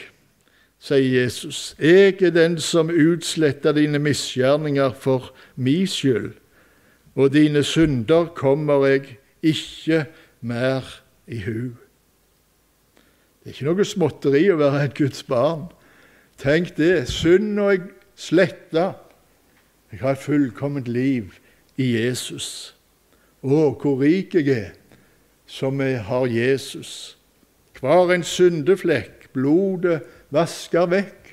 sier 0.82 1.22
Jesus, 1.22 1.76
jeg 1.78 2.16
er 2.24 2.32
den 2.34 2.56
som 2.58 2.90
utsletter 2.90 3.76
dine 3.76 4.00
misgjerninger 4.02 4.96
for 4.98 5.30
min 5.54 5.86
skyld, 5.86 6.32
og 7.14 7.34
dine 7.36 7.62
synder 7.62 8.32
kommer 8.34 8.86
jeg 8.88 9.18
ikke 9.42 10.06
mer 10.40 10.88
i 11.28 11.44
hu. 11.44 11.76
Det 13.42 13.50
er 13.50 13.56
ikke 13.56 13.70
noe 13.72 13.86
småtteri 13.86 14.42
å 14.52 14.58
være 14.60 14.84
et 14.86 14.94
Guds 14.94 15.24
barn. 15.26 15.66
Tenk 16.38 16.76
det. 16.78 17.08
Synd 17.10 17.58
og 17.58 17.72
jeg 17.74 17.88
sletta. 18.14 18.92
Jeg 19.90 20.00
har 20.00 20.14
et 20.14 20.22
fullkomment 20.22 20.86
liv 20.88 21.34
i 21.76 21.92
Jesus. 21.96 22.76
Å, 23.42 23.74
hvor 23.74 23.98
rik 24.00 24.36
jeg 24.38 24.48
er 24.54 24.70
som 25.52 25.80
jeg 25.82 25.98
har 26.06 26.30
Jesus. 26.30 27.18
Hver 27.80 28.14
en 28.14 28.24
syndeflekk 28.24 29.32
blodet 29.34 30.00
vasker 30.32 30.86
vekk, 30.88 31.32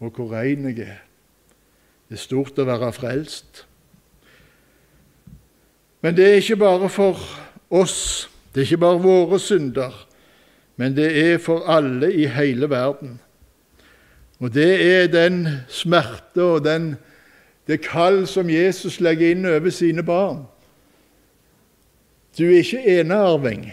og 0.00 0.16
hvor 0.16 0.32
rein 0.32 0.66
jeg 0.70 0.80
er. 0.86 1.02
Det 2.08 2.16
er 2.16 2.22
stort 2.22 2.58
å 2.58 2.66
være 2.66 2.92
frelst. 2.94 3.64
Men 6.02 6.16
det 6.16 6.26
er 6.26 6.40
ikke 6.40 6.58
bare 6.60 6.88
for 6.92 7.20
oss, 7.70 8.28
det 8.54 8.62
er 8.62 8.68
ikke 8.70 8.84
bare 8.84 9.02
våre 9.02 9.40
synder, 9.42 10.05
men 10.76 10.96
det 10.96 11.08
er 11.20 11.38
for 11.38 11.64
alle 11.68 12.12
i 12.12 12.26
hele 12.26 12.70
verden. 12.70 13.20
Og 14.38 14.54
det 14.54 14.72
er 14.84 15.06
den 15.06 15.46
smerte 15.68 16.42
og 16.42 16.64
den, 16.64 16.96
det 17.66 17.80
kall 17.80 18.26
som 18.28 18.50
Jesus 18.50 19.00
legger 19.00 19.32
inn 19.32 19.46
over 19.48 19.72
sine 19.72 20.04
barn. 20.04 20.44
Du 22.38 22.44
er 22.44 22.60
ikke 22.60 23.00
enearving. 23.00 23.70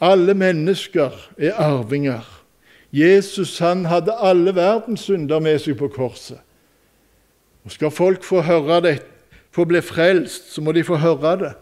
Alle 0.00 0.34
mennesker 0.34 1.12
er 1.38 1.52
arvinger. 1.60 2.24
Jesus 2.92 3.58
han 3.58 3.84
hadde 3.84 4.16
alle 4.16 4.54
verdens 4.54 5.00
synder 5.00 5.40
med 5.42 5.58
seg 5.58 5.76
på 5.78 5.88
korset. 5.92 6.38
Og 7.64 7.72
Skal 7.72 7.90
folk 7.90 8.24
få 8.24 8.40
høre 8.40 8.80
det, 8.80 8.98
få 9.50 9.64
bli 9.64 9.80
frelst, 9.80 10.52
så 10.54 10.60
må 10.60 10.72
de 10.72 10.84
få 10.84 10.96
høre 10.96 11.36
det. 11.40 11.52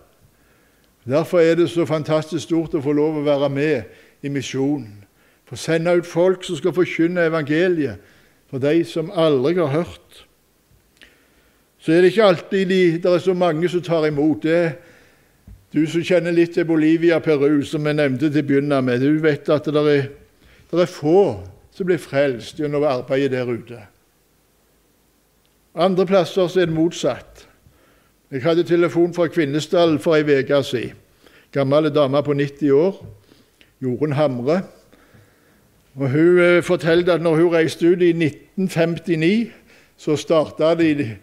Derfor 1.04 1.40
er 1.40 1.54
det 1.54 1.70
så 1.70 1.87
fantastisk 1.87 2.44
stort 2.44 2.74
å 2.74 2.82
få 2.82 2.92
lov 2.94 3.18
å 3.18 3.26
være 3.26 3.48
med 3.50 4.02
i 4.22 4.28
misjonen. 4.28 5.04
Få 5.48 5.56
sende 5.56 5.96
ut 5.98 6.06
folk 6.06 6.44
som 6.44 6.56
skal 6.56 6.74
forkynne 6.76 7.26
evangeliet 7.28 8.00
for 8.50 8.62
de 8.62 8.85
som 8.85 9.11
aldri 9.14 9.54
har 9.58 9.72
hørt. 9.72 10.24
Så 11.78 11.92
er 11.92 12.02
det 12.02 12.12
ikke 12.12 12.24
alltid 12.24 12.66
de, 12.68 12.82
det 13.02 13.11
er 13.11 13.18
så 13.18 13.35
mange 13.35 13.68
som 13.68 13.82
tar 13.82 14.06
imot. 14.06 14.42
det 14.42 14.76
du 15.72 15.87
som 15.88 16.04
kjenner 16.04 16.35
litt 16.37 16.52
til 16.52 16.66
Bolivia 16.68 17.16
Peru, 17.24 17.62
som 17.64 17.87
jeg 17.88 17.96
nevnte 17.96 18.28
til 18.28 18.44
å 18.44 18.48
begynne 18.48 18.80
med, 18.85 19.00
du 19.00 19.22
vet 19.24 19.48
at 19.48 19.64
det 19.64 19.85
er, 19.88 20.11
det 20.68 20.82
er 20.85 20.90
få 20.90 21.40
som 21.72 21.88
blir 21.88 22.00
frelst 22.00 22.61
gjennom 22.61 22.85
arbeidet 22.85 23.32
der 23.32 23.48
ute. 23.48 23.78
Andre 25.72 26.04
plasser 26.06 26.44
er 26.44 26.68
det 26.68 26.76
motsatt. 26.76 27.46
Jeg 28.32 28.44
hadde 28.44 28.66
telefon 28.68 29.14
fra 29.16 29.30
Kvinesdal 29.32 29.96
for 30.00 30.16
ei 30.16 30.24
uke 30.24 30.61
siden. 30.64 30.98
Gammel 31.52 31.90
dame 31.92 32.20
på 32.24 32.32
90 32.37 32.70
år, 32.72 33.00
Jorunn 33.83 34.12
Hamre. 34.12 34.62
Og 35.95 36.11
Hun 36.11 36.38
eh, 36.38 36.62
fortalte 36.62 37.12
at 37.12 37.23
når 37.23 37.37
hun 37.37 37.55
reiste 37.55 37.90
ut 37.90 38.03
i 38.03 38.12
1959, 38.12 39.51
så 39.97 40.16
starta 40.16 40.75
de 40.75 41.16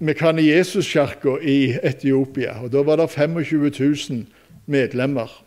Mekani 0.00 0.48
Jesus-kirka 0.50 1.36
i 1.42 1.76
Etiopia. 1.82 2.62
og 2.62 2.72
Da 2.72 2.82
var 2.82 2.96
det 2.96 3.10
25 3.10 3.72
000 4.10 4.26
medlemmer. 4.66 5.44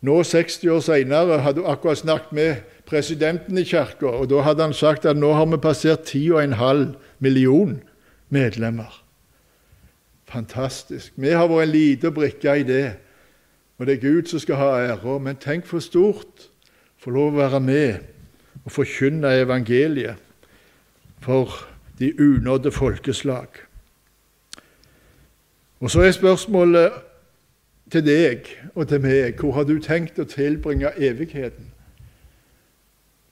Nå, 0.00 0.22
60 0.22 0.64
år 0.64 0.80
senere, 0.80 1.38
hadde 1.38 1.60
hun 1.60 1.70
akkurat 1.70 1.98
snakket 1.98 2.32
med 2.32 2.54
presidenten 2.86 3.58
i 3.58 3.64
kirka, 3.64 4.06
og 4.06 4.30
da 4.30 4.40
hadde 4.40 4.62
han 4.62 4.74
sagt 4.74 5.04
at 5.04 5.16
nå 5.16 5.32
har 5.32 5.46
vi 5.46 5.56
passert 5.56 6.14
10,5 6.14 6.94
million 7.18 7.80
medlemmer. 8.28 9.02
Fantastisk. 10.28 11.12
Vi 11.16 11.28
har 11.28 11.48
vært 11.48 11.66
en 11.66 11.72
liten 11.72 12.14
brikke 12.14 12.58
i 12.60 12.62
det, 12.62 12.92
og 13.78 13.86
det 13.86 13.94
er 13.94 14.08
Gud 14.08 14.26
som 14.26 14.38
skal 14.38 14.56
ha 14.56 14.64
æra. 14.64 15.18
Men 15.18 15.36
tenk 15.36 15.66
for 15.66 15.78
stort 15.78 16.48
få 16.98 17.10
lov 17.10 17.34
å 17.34 17.40
være 17.42 17.60
med 17.60 17.94
og 18.64 18.72
forkynne 18.72 19.34
evangeliet 19.42 20.16
for 21.22 21.52
de 21.98 22.12
unådde 22.20 22.72
folkeslag. 22.72 23.46
Og 25.80 25.90
så 25.90 26.00
er 26.00 26.16
spørsmålet 26.16 26.92
til 27.92 28.02
deg 28.06 28.48
og 28.74 28.88
til 28.88 29.00
meg 29.04 29.38
hvor 29.40 29.54
har 29.54 29.68
du 29.68 29.76
tenkt 29.78 30.18
å 30.18 30.26
tilbringe 30.26 30.90
evigheten? 30.96 31.72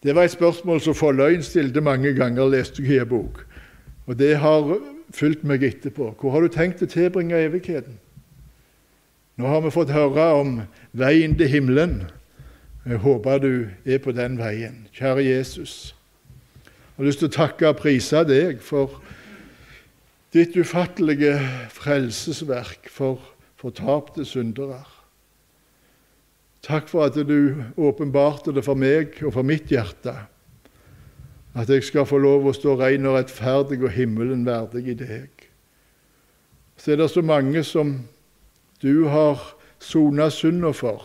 Det 0.04 0.14
var 0.14 0.28
et 0.28 0.36
spørsmål 0.36 0.80
som 0.84 0.94
Folløyen 0.94 1.42
stilte 1.42 1.80
mange 1.80 2.12
ganger, 2.12 2.50
leste 2.52 2.82
jeg 2.82 2.92
i 2.92 3.00
en 3.00 3.08
bok. 3.08 3.40
Og 4.06 4.18
det 4.18 4.36
har 4.36 4.76
fulgt 5.10 5.44
meg 5.48 5.64
etterpå. 5.64 6.10
Hvor 6.20 6.30
har 6.30 6.44
du 6.44 6.52
tenkt 6.52 6.82
å 6.84 6.86
tilbringe 6.86 7.40
evigheten? 7.40 7.96
Nå 9.36 9.48
har 9.50 9.64
vi 9.64 9.72
fått 9.74 9.90
høre 9.90 10.28
om 10.38 10.58
veien 10.94 11.32
til 11.34 11.50
himmelen. 11.50 12.04
Jeg 12.86 13.00
håper 13.02 13.40
du 13.42 13.52
er 13.82 13.98
på 13.98 14.12
den 14.14 14.36
veien. 14.38 14.84
Kjære 14.94 15.24
Jesus. 15.26 15.94
Jeg 16.62 17.00
har 17.00 17.08
lyst 17.08 17.22
til 17.24 17.32
å 17.32 17.34
takke 17.34 17.72
og 17.72 17.80
prise 17.80 18.22
deg 18.28 18.62
for 18.62 19.00
ditt 20.34 20.54
ufattelige 20.54 21.34
frelsesverk 21.74 22.86
for 22.90 23.18
fortapte 23.58 24.22
syndere. 24.28 24.84
Takk 26.62 26.86
for 26.88 27.08
at 27.08 27.18
du 27.18 27.64
åpenbarte 27.74 28.54
det 28.54 28.62
for 28.64 28.78
meg 28.78 29.18
og 29.24 29.34
for 29.34 29.46
mitt 29.46 29.66
hjerte, 29.72 30.14
at 31.54 31.70
jeg 31.70 31.84
skal 31.90 32.06
få 32.06 32.22
lov 32.22 32.46
å 32.46 32.54
stå 32.54 32.78
ren 32.78 33.10
og 33.10 33.18
rettferdig 33.18 33.82
og 33.82 33.92
himmelen 33.98 34.46
verdig 34.46 34.86
i 34.94 34.96
deg. 35.02 35.48
Så 36.78 36.94
er 36.94 37.02
det 37.02 37.10
så 37.10 37.22
mange 37.22 37.62
som 37.66 37.98
du 38.84 39.06
har 39.08 39.40
sona 39.80 40.28
synda 40.30 40.72
for, 40.76 41.00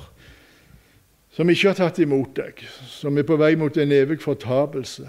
som 1.31 1.49
ikke 1.49 1.71
har 1.71 1.77
tatt 1.79 2.01
imot 2.03 2.33
deg, 2.35 2.59
som 2.83 3.17
er 3.17 3.27
på 3.27 3.37
vei 3.39 3.53
mot 3.59 3.77
en 3.79 3.93
evig 3.95 4.19
fortapelse. 4.23 5.07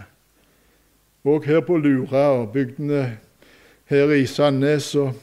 Og 1.27 1.45
her 1.45 1.65
på 1.67 1.77
Lura 1.77 2.29
og 2.39 2.53
bygdene 2.55 3.19
her 3.91 4.15
i 4.15 4.23
Sandnes 4.31 4.93
og 4.95 5.17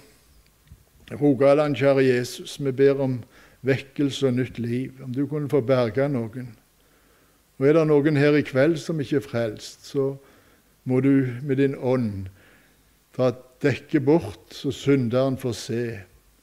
Rogaland, 1.22 1.78
kjære 1.80 2.04
Jesus, 2.04 2.58
vi 2.60 2.72
ber 2.76 3.00
om 3.02 3.22
vekkelse 3.66 4.28
og 4.28 4.36
nytt 4.42 4.60
liv, 4.60 5.00
om 5.04 5.14
du 5.16 5.24
kunne 5.28 5.50
få 5.50 5.62
berga 5.64 6.10
noen. 6.12 6.52
Og 7.58 7.68
er 7.68 7.80
det 7.80 7.86
noen 7.88 8.20
her 8.20 8.36
i 8.38 8.44
kveld 8.46 8.76
som 8.82 9.00
ikke 9.02 9.22
er 9.22 9.26
frelst, 9.26 9.88
så 9.88 10.12
må 10.84 11.00
du 11.02 11.32
med 11.42 11.58
din 11.64 11.80
ånd 11.80 12.28
ta 13.16 13.32
dekke 13.64 14.04
bort, 14.04 14.52
så 14.52 14.72
synderen 14.76 15.40
får 15.40 15.58
se 15.58 15.82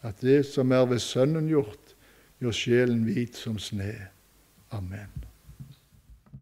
at 0.04 0.20
det 0.20 0.44
som 0.46 0.72
er 0.72 0.84
ved 0.88 1.00
Sønnen 1.02 1.48
gjort, 1.48 1.94
gjør 2.42 2.52
sjelen 2.52 3.04
hvit 3.08 3.38
som 3.40 3.56
sne. 3.58 3.94
Amen. 4.74 5.23